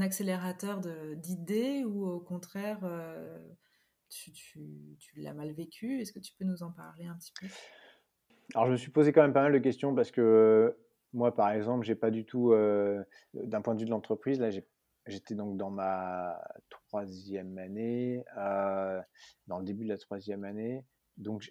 accélérateur 0.01 0.79
d'idées 1.17 1.83
ou 1.83 2.07
au 2.07 2.19
contraire, 2.21 2.79
euh, 4.27 4.31
tu, 4.33 4.95
tu, 4.99 5.19
l'as 5.19 5.33
mal 5.33 5.51
vécu. 5.51 5.99
Est-ce 6.01 6.11
que 6.11 6.19
tu 6.19 6.33
peux 6.37 6.45
nous 6.45 6.63
en 6.63 6.71
parler 6.71 7.05
un 7.05 7.15
petit 7.15 7.33
peu? 7.39 7.47
Alors, 8.53 8.67
je 8.67 8.71
me 8.73 8.77
suis 8.77 8.91
posé 8.91 9.11
quand 9.11 9.21
même 9.21 9.33
pas 9.33 9.43
mal 9.43 9.53
de 9.53 9.59
questions 9.59 9.95
parce 9.95 10.11
que 10.11 10.77
moi, 11.13 11.33
par 11.33 11.51
exemple, 11.51 11.85
j'ai 11.85 11.95
pas 11.95 12.11
du 12.11 12.25
tout, 12.25 12.51
euh, 12.51 13.03
d'un 13.33 13.61
point 13.61 13.73
de 13.73 13.79
vue 13.79 13.85
de 13.85 13.91
l'entreprise, 13.91 14.39
là, 14.39 14.49
j'étais 15.07 15.35
donc 15.35 15.57
dans 15.57 15.71
ma 15.71 16.41
troisième 16.69 17.57
année, 17.57 18.23
euh, 18.37 19.01
dans 19.47 19.59
le 19.59 19.65
début 19.65 19.85
de 19.85 19.89
la 19.89 19.97
troisième 19.97 20.43
année, 20.43 20.85
donc 21.17 21.49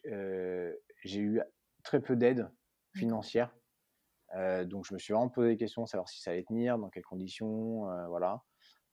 j'ai 1.04 1.20
eu 1.20 1.40
très 1.82 2.00
peu 2.00 2.16
d'aide 2.16 2.50
financière. 2.94 3.54
Euh, 4.34 4.64
donc, 4.64 4.86
je 4.86 4.94
me 4.94 4.98
suis 4.98 5.12
vraiment 5.12 5.28
posé 5.28 5.50
des 5.50 5.56
questions, 5.56 5.86
savoir 5.86 6.08
si 6.08 6.20
ça 6.20 6.32
allait 6.32 6.44
tenir, 6.44 6.78
dans 6.78 6.90
quelles 6.90 7.04
conditions, 7.04 7.88
euh, 7.90 8.06
voilà. 8.08 8.42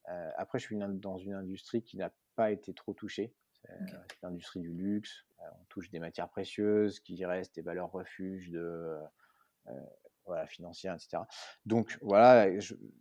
Euh, 0.09 0.29
après, 0.37 0.59
je 0.59 0.65
suis 0.65 0.77
dans 0.77 1.17
une 1.17 1.33
industrie 1.33 1.81
qui 1.81 1.97
n'a 1.97 2.11
pas 2.35 2.51
été 2.51 2.73
trop 2.73 2.93
touchée. 2.93 3.33
C'est 3.67 4.21
l'industrie 4.23 4.59
du 4.59 4.71
luxe. 4.71 5.25
on 5.39 5.65
touche 5.69 5.89
des 5.91 5.99
matières 5.99 6.29
précieuses 6.29 6.99
qui 6.99 7.23
restent 7.25 7.55
des 7.55 7.61
valeurs 7.61 7.91
refuges 7.91 8.49
de 8.49 8.97
voilà, 10.25 10.45
financières, 10.47 10.95
etc. 10.95 11.23
Donc 11.65 11.97
voilà, 12.01 12.47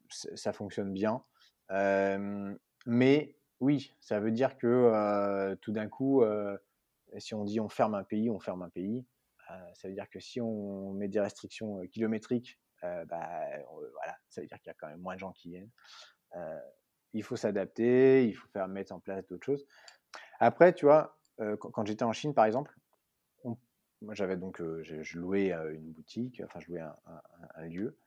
ça 0.08 0.52
fonctionne 0.52 0.92
bien. 0.92 1.22
mais 2.86 3.36
oui, 3.60 3.92
ça 4.00 4.20
veut 4.20 4.32
dire 4.32 4.56
que 4.58 5.54
tout 5.60 5.72
d'un 5.72 5.88
coup, 5.88 6.22
si 7.18 7.34
on 7.34 7.44
dit 7.44 7.60
on 7.60 7.68
ferme 7.68 7.94
un 7.94 8.04
pays, 8.04 8.30
on 8.30 8.38
ferme 8.38 8.62
un 8.62 8.70
pays. 8.70 9.04
Euh, 9.50 9.74
ça 9.74 9.88
veut 9.88 9.94
dire 9.94 10.08
que 10.08 10.20
si 10.20 10.40
on 10.40 10.92
met 10.92 11.08
des 11.08 11.20
restrictions 11.20 11.80
euh, 11.80 11.86
kilométriques, 11.86 12.58
euh, 12.84 13.04
bah, 13.06 13.28
voilà, 13.68 14.16
ça 14.28 14.40
veut 14.40 14.46
dire 14.46 14.58
qu'il 14.58 14.68
y 14.68 14.70
a 14.70 14.76
quand 14.78 14.88
même 14.88 15.00
moins 15.00 15.14
de 15.14 15.20
gens 15.20 15.32
qui 15.32 15.50
viennent. 15.50 15.70
il 17.12 17.22
faut 17.22 17.36
s'adapter, 17.36 18.26
il 18.26 18.34
faut 18.34 18.48
faire 18.48 18.68
mettre 18.68 18.92
en 18.92 19.00
place 19.00 19.26
d'autres 19.26 19.44
choses. 19.44 19.66
Après, 20.40 20.72
tu 20.74 20.86
vois, 20.86 21.18
quand, 21.58 21.86
j'étais 21.86 22.02
en 22.02 22.12
Chine, 22.12 22.34
par 22.34 22.44
exemple, 22.44 22.74
moi 24.02 24.14
j'avais 24.14 24.36
donc, 24.36 24.62
je 24.82 25.18
louais 25.18 25.52
une 25.52 25.92
boutique, 25.92 26.42
enfin 26.44 26.60
je 26.60 26.68
louais 26.68 26.80
un, 26.80 27.66
lieu. 27.66 27.98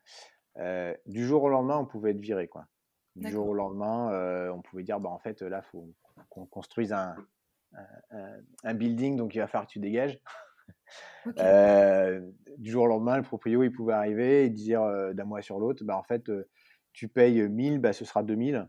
du 1.06 1.24
jour 1.24 1.44
au 1.44 1.48
lendemain, 1.48 1.78
on 1.78 1.86
pouvait 1.86 2.10
être 2.10 2.20
viré, 2.20 2.48
quoi. 2.48 2.66
Du 3.16 3.30
jour 3.30 3.48
au 3.48 3.54
lendemain, 3.54 4.50
on 4.50 4.60
pouvait 4.62 4.82
dire, 4.82 5.00
bah 5.00 5.10
en 5.10 5.18
fait, 5.18 5.42
là, 5.42 5.62
faut 5.62 5.88
qu'on 6.28 6.46
construise 6.46 6.92
un, 6.92 7.14
un, 8.62 8.74
building, 8.74 9.16
donc 9.16 9.34
il 9.34 9.38
va 9.38 9.46
falloir 9.46 9.66
que 9.66 9.72
tu 9.72 9.78
dégages. 9.80 10.20
Euh, 11.38 12.20
du 12.58 12.70
jour 12.70 12.84
au 12.84 12.86
lendemain, 12.86 13.16
le 13.16 13.22
proprio, 13.22 13.62
il 13.62 13.72
pouvait 13.72 13.94
arriver 13.94 14.44
et 14.44 14.50
dire 14.50 14.82
euh, 14.82 15.14
d'un 15.14 15.24
mois 15.24 15.40
sur 15.40 15.58
l'autre, 15.58 15.82
bah, 15.84 15.96
en 15.96 16.02
fait, 16.02 16.28
euh, 16.28 16.48
tu 16.92 17.08
payes 17.08 17.48
1000, 17.48 17.78
bah, 17.78 17.92
ce 17.92 18.04
sera 18.04 18.22
2000, 18.22 18.68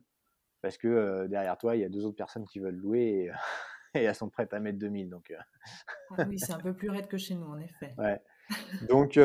parce 0.65 0.79
que 0.79 1.27
derrière 1.27 1.59
toi, 1.59 1.75
il 1.75 1.81
y 1.81 1.85
a 1.85 1.89
deux 1.89 2.05
autres 2.07 2.15
personnes 2.15 2.47
qui 2.47 2.57
veulent 2.57 2.75
louer 2.75 3.29
et, 3.93 4.01
elles 4.01 4.15
sont 4.15 4.29
prêtes 4.29 4.51
à 4.51 4.59
mettre 4.59 4.79
2000. 4.79 5.11
Donc, 5.11 5.31
ah 6.17 6.25
oui, 6.27 6.39
c'est 6.39 6.53
un 6.53 6.59
peu 6.59 6.73
plus 6.73 6.89
raide 6.89 7.07
que 7.07 7.17
chez 7.17 7.35
nous, 7.35 7.45
en 7.45 7.59
effet. 7.59 7.93
Ouais. 7.99 8.19
Donc, 8.89 9.19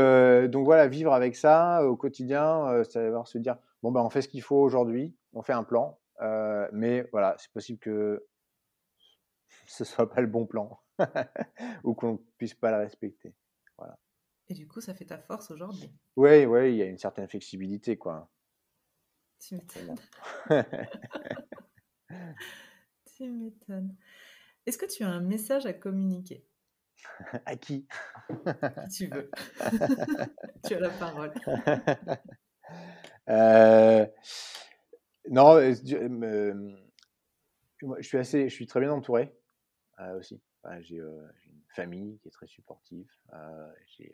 donc 0.50 0.64
voilà, 0.64 0.86
vivre 0.86 1.14
avec 1.14 1.34
ça 1.34 1.86
au 1.86 1.96
quotidien, 1.96 2.84
savoir 2.84 3.26
se 3.26 3.38
dire, 3.38 3.56
bon, 3.82 3.90
bah, 3.90 4.02
on 4.02 4.10
fait 4.10 4.22
ce 4.22 4.28
qu'il 4.28 4.42
faut 4.42 4.60
aujourd'hui, 4.60 5.16
on 5.32 5.42
fait 5.42 5.54
un 5.54 5.64
plan, 5.64 5.98
mais 6.72 7.08
voilà, 7.12 7.36
c'est 7.38 7.50
possible 7.52 7.78
que 7.78 8.26
ce 9.66 9.84
soit 9.84 10.10
pas 10.10 10.20
le 10.20 10.26
bon 10.26 10.46
plan. 10.46 10.78
ou 11.84 11.94
qu'on 11.94 12.12
ne 12.12 12.18
puisse 12.36 12.54
pas 12.54 12.70
la 12.70 12.78
respecter. 12.78 13.34
Voilà. 13.78 13.98
Et 14.48 14.54
du 14.54 14.66
coup, 14.66 14.80
ça 14.80 14.94
fait 14.94 15.04
ta 15.04 15.18
force 15.18 15.50
aujourd'hui 15.50 15.90
Oui, 16.16 16.44
oui, 16.44 16.72
il 16.72 16.76
y 16.76 16.82
a 16.82 16.86
une 16.86 16.98
certaine 16.98 17.28
flexibilité, 17.28 17.96
quoi. 17.96 18.28
Tu 19.40 19.54
m'étonnes. 19.54 19.96
tu 23.16 23.30
m'étonnes. 23.30 23.96
Est-ce 24.66 24.76
que 24.76 24.86
tu 24.86 25.02
as 25.02 25.08
un 25.08 25.20
message 25.20 25.66
à 25.66 25.72
communiquer? 25.72 26.46
À 27.46 27.56
qui? 27.56 27.86
Tu 28.94 29.06
veux. 29.06 29.30
tu 30.66 30.74
as 30.74 30.80
la 30.80 30.90
parole. 30.90 31.32
Euh, 33.28 34.06
non, 35.30 35.56
euh, 35.56 35.74
euh, 35.92 36.76
je 37.98 38.06
suis 38.06 38.18
assez, 38.18 38.48
je 38.48 38.54
suis 38.54 38.66
très 38.66 38.80
bien 38.80 38.92
entouré 38.92 39.34
aussi. 40.16 40.40
J'ai 40.80 40.96
une 40.96 41.62
famille 41.74 42.18
qui 42.18 42.28
est 42.28 42.32
très 42.32 42.46
supportive, 42.46 43.10
j'ai 43.86 44.12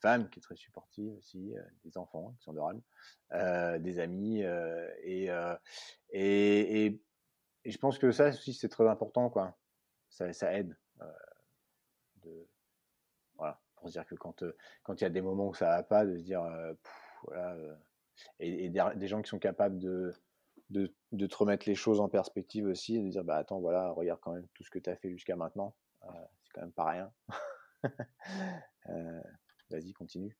femme 0.00 0.28
qui 0.30 0.38
est 0.38 0.42
très 0.42 0.56
supportive 0.56 1.12
aussi, 1.14 1.54
des 1.84 1.98
enfants 1.98 2.34
qui 2.38 2.44
sont 2.44 2.52
adorables, 2.52 2.82
des 3.82 3.98
amis 3.98 4.42
et, 5.02 5.30
et, 6.10 6.86
et, 6.86 7.00
je 7.64 7.78
pense 7.78 7.98
que 7.98 8.10
ça 8.10 8.28
aussi 8.28 8.54
c'est 8.54 8.68
très 8.68 8.88
important 8.88 9.30
quoi. 9.30 9.56
Ça, 10.10 10.32
ça 10.32 10.54
aide 10.54 10.76
de, 12.22 12.48
voilà, 13.36 13.60
pour 13.76 13.88
se 13.88 13.92
dire 13.92 14.06
que 14.06 14.14
quand 14.14 15.00
il 15.00 15.02
y 15.02 15.06
a 15.06 15.10
des 15.10 15.20
moments 15.20 15.48
où 15.48 15.54
ça 15.54 15.66
va 15.66 15.82
pas, 15.82 16.06
de 16.06 16.16
se 16.16 16.22
dire 16.22 16.42
et, 18.40 18.68
des, 18.70 19.06
gens 19.06 19.22
qui 19.22 19.28
sont 19.28 19.38
capables 19.38 19.78
de, 19.78 20.14
de, 20.70 20.94
de, 21.12 21.26
te 21.26 21.36
remettre 21.36 21.68
les 21.68 21.74
choses 21.74 22.00
en 22.00 22.08
perspective 22.08 22.66
aussi 22.66 22.96
et 22.96 23.02
de 23.02 23.08
dire 23.08 23.24
bah 23.24 23.36
attends 23.36 23.60
voilà 23.60 23.90
regarde 23.90 24.20
quand 24.20 24.32
même 24.32 24.46
tout 24.54 24.64
ce 24.64 24.70
que 24.70 24.78
tu 24.78 24.90
as 24.90 24.96
fait 24.96 25.10
jusqu'à 25.10 25.36
maintenant 25.36 25.74
euh, 26.04 26.24
c'est 26.42 26.52
quand 26.52 26.60
même 26.62 26.72
pas 26.72 26.90
rien. 26.90 27.12
Euh, 28.88 29.22
vas-y, 29.70 29.92
continue. 29.92 30.36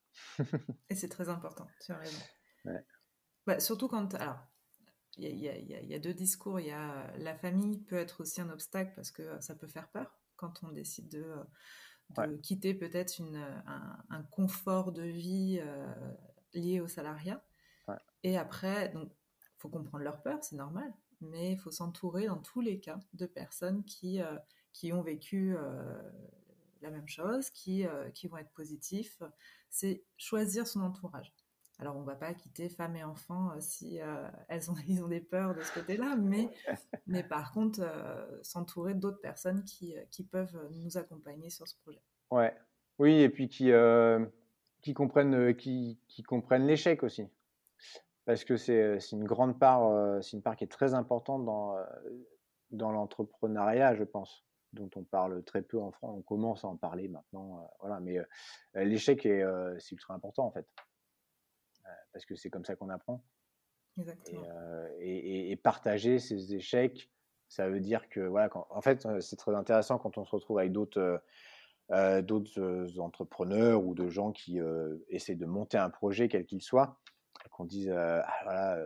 Et 0.90 0.94
c'est 0.94 1.08
très 1.08 1.28
important, 1.28 1.66
tu 1.84 1.92
as 1.92 1.98
raison. 1.98 2.18
Bah, 3.46 3.60
surtout 3.60 3.88
quand. 3.88 4.14
Alors, 4.14 4.38
il 5.16 5.36
y, 5.36 5.46
y, 5.46 5.94
a 5.94 5.98
deux 5.98 6.14
discours. 6.14 6.60
Il 6.60 6.66
y 6.66 6.70
a 6.70 7.10
la 7.18 7.34
famille 7.34 7.78
peut 7.78 7.96
être 7.96 8.20
aussi 8.20 8.40
un 8.40 8.50
obstacle 8.50 8.92
parce 8.94 9.10
que 9.10 9.40
ça 9.40 9.54
peut 9.54 9.66
faire 9.66 9.88
peur 9.90 10.18
quand 10.36 10.62
on 10.62 10.70
décide 10.70 11.08
de, 11.08 11.34
de 12.16 12.36
quitter 12.36 12.74
peut-être 12.74 13.20
un, 13.20 14.04
un, 14.10 14.22
confort 14.24 14.92
de 14.92 15.02
vie 15.02 15.58
euh, 15.60 15.92
lié 16.54 16.80
au 16.80 16.88
salariat. 16.88 17.44
Et 18.22 18.36
après, 18.36 18.90
donc, 18.90 19.10
faut 19.56 19.68
comprendre 19.68 20.04
leur 20.04 20.22
peur, 20.22 20.42
c'est 20.42 20.56
normal, 20.56 20.92
mais 21.20 21.52
il 21.52 21.58
faut 21.58 21.70
s'entourer 21.70 22.26
dans 22.26 22.38
tous 22.38 22.60
les 22.60 22.80
cas 22.80 23.00
de 23.14 23.26
personnes 23.26 23.84
qui, 23.84 24.20
qui 24.72 24.92
ont 24.92 25.02
vécu 25.02 25.56
euh, 25.56 26.00
la 26.82 26.90
même 26.90 27.08
chose, 27.08 27.50
qui, 27.50 27.86
euh, 27.86 28.10
qui 28.10 28.28
vont 28.28 28.38
être 28.38 28.50
positifs. 28.50 29.22
C'est 29.70 30.04
choisir 30.16 30.66
son 30.66 30.80
entourage. 30.80 31.32
Alors, 31.80 31.96
on 31.96 32.00
ne 32.00 32.06
va 32.06 32.16
pas 32.16 32.34
quitter 32.34 32.68
femmes 32.68 32.96
et 32.96 33.04
enfants 33.04 33.50
euh, 33.50 33.60
si 33.60 34.00
elles 34.48 34.70
ont, 34.70 34.74
ils 34.88 35.02
ont 35.02 35.08
des 35.08 35.20
peurs 35.20 35.54
de 35.54 35.62
ce 35.62 35.72
côté-là, 35.72 36.16
mais, 36.16 36.48
mais 37.06 37.22
par 37.22 37.52
contre, 37.52 37.80
s'entourer 38.42 38.94
d'autres 38.94 39.20
personnes 39.20 39.64
qui, 39.64 39.94
qui, 40.10 40.24
peuvent 40.24 40.58
nous 40.72 40.96
accompagner 40.96 41.50
sur 41.50 41.68
ce 41.68 41.76
projet. 41.82 42.02
Ouais. 42.30 42.54
Oui, 42.98 43.20
et 43.20 43.28
puis 43.28 43.48
qui, 43.48 43.70
qui 44.82 44.94
comprennent, 44.94 45.54
qui, 45.54 46.00
qui 46.08 46.22
comprennent 46.24 46.66
l'échec 46.66 47.04
aussi. 47.04 47.28
Parce 48.24 48.44
que 48.44 48.56
c'est 48.56 48.98
une 49.12 49.24
grande 49.24 49.58
part, 49.58 50.22
c'est 50.22 50.36
une 50.36 50.42
part 50.42 50.56
qui 50.56 50.64
est 50.64 50.68
très 50.68 50.94
importante 50.94 51.44
dans, 51.44 51.76
dans 52.72 52.90
l'entrepreneuriat, 52.90 53.94
je 53.94 54.04
pense 54.04 54.47
dont 54.78 54.90
on 54.96 55.04
parle 55.04 55.42
très 55.44 55.62
peu 55.62 55.78
en 55.78 55.90
France. 55.90 56.14
On 56.16 56.22
commence 56.22 56.64
à 56.64 56.68
en 56.68 56.76
parler 56.76 57.08
maintenant, 57.08 57.58
euh, 57.58 57.66
voilà. 57.80 58.00
Mais 58.00 58.18
euh, 58.18 58.24
l'échec 58.74 59.26
est 59.26 59.42
euh, 59.42 59.78
c'est 59.78 59.92
ultra 59.92 60.14
important 60.14 60.46
en 60.46 60.50
fait, 60.50 60.66
parce 62.12 62.24
que 62.24 62.34
c'est 62.34 62.50
comme 62.50 62.64
ça 62.64 62.76
qu'on 62.76 62.88
apprend. 62.88 63.22
Exactement. 63.98 64.44
Et, 65.00 65.56
partager 65.56 66.20
ces 66.20 66.54
échecs, 66.54 67.10
ça 67.48 67.68
veut 67.68 67.80
dire 67.80 68.08
que 68.08 68.20
voilà, 68.20 68.48
en 68.70 68.80
fait, 68.80 69.06
c'est 69.20 69.36
très 69.36 69.54
intéressant 69.54 69.98
quand 69.98 70.18
on 70.18 70.24
se 70.24 70.30
retrouve 70.30 70.58
avec 70.58 70.72
d'autres 70.72 71.22
d'autres 72.20 73.00
entrepreneurs 73.00 73.82
ou 73.82 73.94
de 73.94 74.08
gens 74.08 74.30
qui 74.30 74.60
essaient 75.08 75.34
de 75.34 75.46
monter 75.46 75.78
un 75.78 75.90
projet 75.90 76.28
quel 76.28 76.44
qu'il 76.44 76.62
soit, 76.62 77.00
qu'on 77.50 77.64
dise 77.64 77.90
ah, 77.90 78.24
voilà 78.44 78.78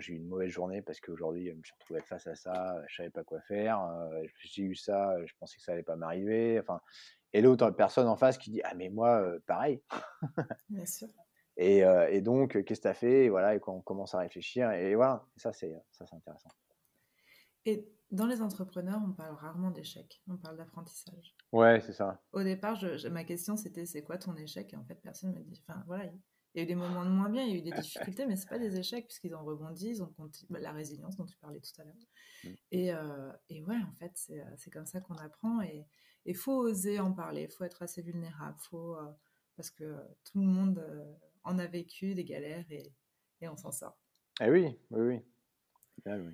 j'ai 0.00 0.14
eu 0.14 0.16
une 0.16 0.28
mauvaise 0.28 0.50
journée 0.50 0.82
parce 0.82 1.00
qu'aujourd'hui, 1.00 1.50
je 1.50 1.54
me 1.54 1.62
suis 1.62 1.74
retrouvé 1.74 2.00
face 2.02 2.26
à 2.26 2.34
ça, 2.34 2.76
je 2.88 2.96
savais 2.96 3.10
pas 3.10 3.24
quoi 3.24 3.40
faire, 3.42 3.80
euh, 3.82 4.22
j'ai 4.38 4.62
eu 4.62 4.74
ça, 4.74 5.14
je 5.24 5.32
pensais 5.38 5.56
que 5.56 5.62
ça 5.62 5.72
allait 5.72 5.82
pas 5.82 5.96
m'arriver. 5.96 6.58
Enfin, 6.60 6.80
et 7.32 7.42
l'autre 7.42 7.70
personne 7.70 8.08
en 8.08 8.16
face 8.16 8.38
qui 8.38 8.50
dit 8.50 8.62
ah 8.64 8.74
mais 8.74 8.88
moi 8.88 9.20
euh, 9.20 9.38
pareil. 9.46 9.82
Bien 10.68 10.86
sûr. 10.86 11.08
Et, 11.56 11.84
euh, 11.84 12.08
et 12.10 12.20
donc 12.20 12.52
qu'est-ce 12.64 12.80
que 12.80 12.82
tu 12.82 12.88
as 12.88 12.94
fait? 12.94 13.24
Et 13.24 13.28
voilà 13.30 13.54
et 13.54 13.60
quand 13.60 13.74
on 13.74 13.80
commence 13.80 14.14
à 14.14 14.18
réfléchir 14.18 14.70
et 14.72 14.94
voilà 14.94 15.26
ça 15.36 15.52
c'est 15.52 15.74
ça 15.90 16.06
c'est 16.06 16.16
intéressant. 16.16 16.50
Et 17.64 17.88
dans 18.12 18.26
les 18.26 18.40
entrepreneurs, 18.40 19.00
on 19.04 19.12
parle 19.12 19.34
rarement 19.34 19.72
d'échec, 19.72 20.22
on 20.28 20.36
parle 20.36 20.56
d'apprentissage. 20.56 21.34
Ouais, 21.50 21.80
c'est 21.80 21.92
ça. 21.92 22.22
Au 22.32 22.44
départ, 22.44 22.76
je, 22.76 23.08
ma 23.08 23.24
question 23.24 23.56
c'était 23.56 23.84
c'est 23.84 24.02
quoi 24.02 24.16
ton 24.18 24.36
échec? 24.36 24.72
Et 24.72 24.76
en 24.76 24.84
fait, 24.84 24.94
personne 24.94 25.32
me 25.34 25.40
dit. 25.40 25.60
Enfin 25.66 25.82
voilà, 25.86 26.04
Il 26.56 26.60
y 26.60 26.62
a 26.62 26.64
eu 26.64 26.68
des 26.68 26.74
moments 26.74 27.04
de 27.04 27.10
moins 27.10 27.28
bien, 27.28 27.42
il 27.42 27.50
y 27.50 27.52
a 27.52 27.58
eu 27.58 27.62
des 27.62 27.70
difficultés, 27.82 28.24
mais 28.24 28.34
c'est 28.34 28.48
pas 28.48 28.58
des 28.58 28.78
échecs 28.78 29.06
puisqu'ils 29.06 29.34
ont 29.34 29.44
rebondi, 29.44 29.88
ils 29.88 30.02
ont 30.02 30.10
bah, 30.48 30.58
la 30.58 30.72
résilience 30.72 31.14
dont 31.16 31.26
tu 31.26 31.36
parlais 31.36 31.60
tout 31.60 31.80
à 31.82 31.84
l'heure. 31.84 31.94
Mm. 32.44 32.48
Et, 32.72 32.94
euh, 32.94 33.32
et, 33.50 33.62
ouais, 33.62 33.76
en 33.76 33.92
fait, 33.92 34.12
c'est 34.14 34.40
euh, 34.40 34.70
comme 34.72 34.86
ça 34.86 35.02
qu'on 35.02 35.16
apprend 35.16 35.60
et 35.60 35.86
il 36.24 36.34
faut 36.34 36.56
oser 36.56 36.98
en 36.98 37.12
parler, 37.12 37.42
il 37.42 37.52
faut 37.54 37.64
être 37.64 37.82
assez 37.82 38.00
vulnérable, 38.00 38.56
faut, 38.70 38.96
euh, 38.96 39.12
parce 39.54 39.70
que 39.70 39.96
tout 40.24 40.40
le 40.40 40.46
monde 40.46 40.82
en 41.44 41.58
a 41.58 41.66
vécu 41.66 42.14
des 42.14 42.24
galères 42.24 42.64
et, 42.70 42.90
et 43.42 43.48
on 43.48 43.56
s'en 43.58 43.70
sort. 43.70 43.98
Eh 44.40 44.50
oui, 44.50 44.78
oui, 44.90 45.00
oui. 45.00 45.22
oui. 46.06 46.32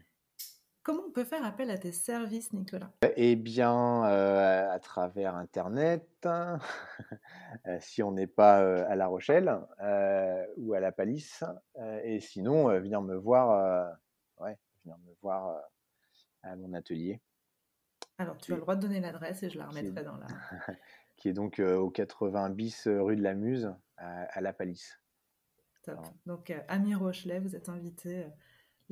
Comment 0.85 1.05
on 1.07 1.13
peut 1.13 1.23
faire 1.23 1.45
appel 1.45 1.71
à 1.71 1.79
tes 1.79 1.93
services, 1.93 2.53
Nicolas? 2.53 2.91
Eh 3.17 3.37
bien, 3.37 4.05
euh, 4.05 4.69
à 4.69 4.81
travers 4.81 5.37
Internet, 5.37 6.09
euh, 6.27 7.79
si 7.79 8.03
on 8.03 8.11
n'est 8.11 8.27
pas 8.27 8.63
euh, 8.63 8.85
à 8.89 8.97
La 8.97 9.07
Rochelle 9.07 9.61
ou 10.57 10.75
à 10.75 10.81
La 10.81 10.91
Palisse, 10.91 11.45
et 12.03 12.19
sinon, 12.19 12.67
venir 12.81 13.01
me 13.01 13.15
voir, 13.15 13.97
ouais, 14.39 14.59
venir 14.85 14.99
me 14.99 15.13
voir 15.23 15.63
à 16.43 16.57
mon 16.57 16.75
atelier. 16.75 17.21
Alors, 18.19 18.37
tu 18.39 18.53
as 18.53 18.57
le 18.57 18.63
droit 18.63 18.75
de 18.75 18.81
donner 18.81 18.99
l'adresse 18.99 19.45
et 19.45 19.51
je 19.51 19.59
la 19.59 19.69
remettrai 19.69 20.03
dans 20.03 20.17
la. 20.17 20.27
qui 21.17 21.29
est 21.29 21.33
donc 21.33 21.61
au 21.61 21.91
80 21.91 22.51
bis 22.51 22.89
rue 22.89 23.15
de 23.15 23.23
la 23.23 23.35
Muse 23.35 23.73
à, 23.99 24.41
La 24.41 24.53
Palisse. 24.53 24.99
Top. 25.85 26.01
Donc, 26.27 26.53
Ami 26.67 26.97
Rochelet, 26.97 27.39
vous 27.39 27.55
êtes 27.55 27.69
invité 27.69 28.27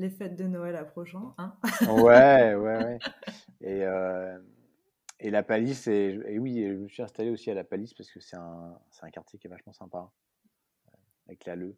les 0.00 0.10
fêtes 0.10 0.34
de 0.34 0.44
Noël 0.44 0.74
approchant. 0.76 1.34
Hein 1.38 1.56
ouais, 1.88 2.54
ouais, 2.54 2.54
ouais. 2.84 2.98
Et, 3.60 3.84
euh, 3.84 4.38
et 5.20 5.30
la 5.30 5.42
Palisse, 5.42 5.86
et, 5.86 6.38
oui, 6.38 6.64
je 6.64 6.72
me 6.72 6.88
suis 6.88 7.02
installé 7.02 7.30
aussi 7.30 7.50
à 7.50 7.54
la 7.54 7.64
Palisse 7.64 7.92
parce 7.92 8.10
que 8.10 8.20
c'est 8.20 8.36
un, 8.36 8.78
un, 9.02 9.10
quartier 9.10 9.38
qui 9.38 9.46
est 9.46 9.50
vachement 9.50 9.74
sympa, 9.74 10.10
euh, 10.88 10.96
avec 11.26 11.44
la 11.44 11.54
Le, 11.54 11.76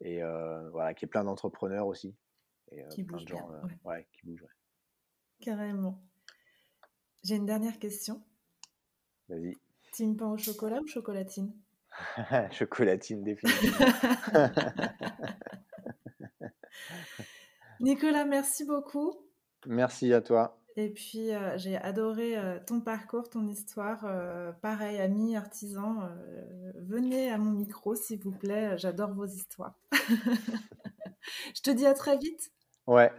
et 0.00 0.22
euh, 0.22 0.70
voilà, 0.70 0.94
qui 0.94 1.04
est 1.04 1.08
plein 1.08 1.24
d'entrepreneurs 1.24 1.88
aussi. 1.88 2.14
Et, 2.70 2.84
qui 2.90 3.02
bougent 3.02 3.26
gens, 3.26 3.50
ouais. 3.84 4.06
qui 4.12 4.24
bougent. 4.24 4.46
Carrément. 5.40 6.00
J'ai 7.24 7.36
une 7.36 7.46
dernière 7.46 7.78
question. 7.78 8.22
Vas-y. 9.28 9.56
Team 9.92 10.16
pain 10.16 10.30
au 10.30 10.38
chocolat 10.38 10.80
ou 10.80 10.86
chocolatine? 10.86 11.52
Chocolatine, 12.52 13.22
définitivement. 13.22 13.86
Nicolas, 17.80 18.24
merci 18.24 18.64
beaucoup. 18.64 19.14
Merci 19.66 20.12
à 20.12 20.20
toi. 20.20 20.60
Et 20.76 20.90
puis, 20.90 21.32
euh, 21.32 21.56
j'ai 21.56 21.76
adoré 21.76 22.36
euh, 22.36 22.58
ton 22.66 22.80
parcours, 22.80 23.30
ton 23.30 23.46
histoire. 23.46 24.04
Euh, 24.04 24.52
pareil, 24.52 25.00
amis, 25.00 25.36
artisans, 25.36 26.10
venez 26.74 27.30
à 27.30 27.38
mon 27.38 27.52
micro, 27.52 27.94
s'il 27.94 28.20
vous 28.20 28.32
plaît. 28.32 28.76
J'adore 28.76 29.14
vos 29.14 29.26
histoires. 29.26 29.78
Je 31.54 31.62
te 31.62 31.70
dis 31.70 31.86
à 31.86 31.94
très 31.94 32.18
vite. 32.18 32.50
Ouais. 32.86 33.12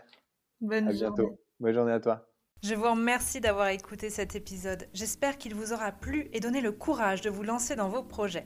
Bonne 0.59 0.89
à 0.89 0.91
journée. 0.91 1.15
bientôt. 1.15 1.39
Bonne 1.59 1.73
journée 1.73 1.93
à 1.93 1.99
toi. 1.99 2.27
Je 2.61 2.75
vous 2.75 2.89
remercie 2.89 3.39
d'avoir 3.39 3.69
écouté 3.69 4.09
cet 4.09 4.35
épisode. 4.35 4.87
J'espère 4.93 5.37
qu'il 5.37 5.55
vous 5.55 5.71
aura 5.71 5.91
plu 5.91 6.29
et 6.33 6.39
donné 6.39 6.61
le 6.61 6.71
courage 6.71 7.21
de 7.21 7.29
vous 7.29 7.43
lancer 7.43 7.75
dans 7.75 7.89
vos 7.89 8.03
projets. 8.03 8.45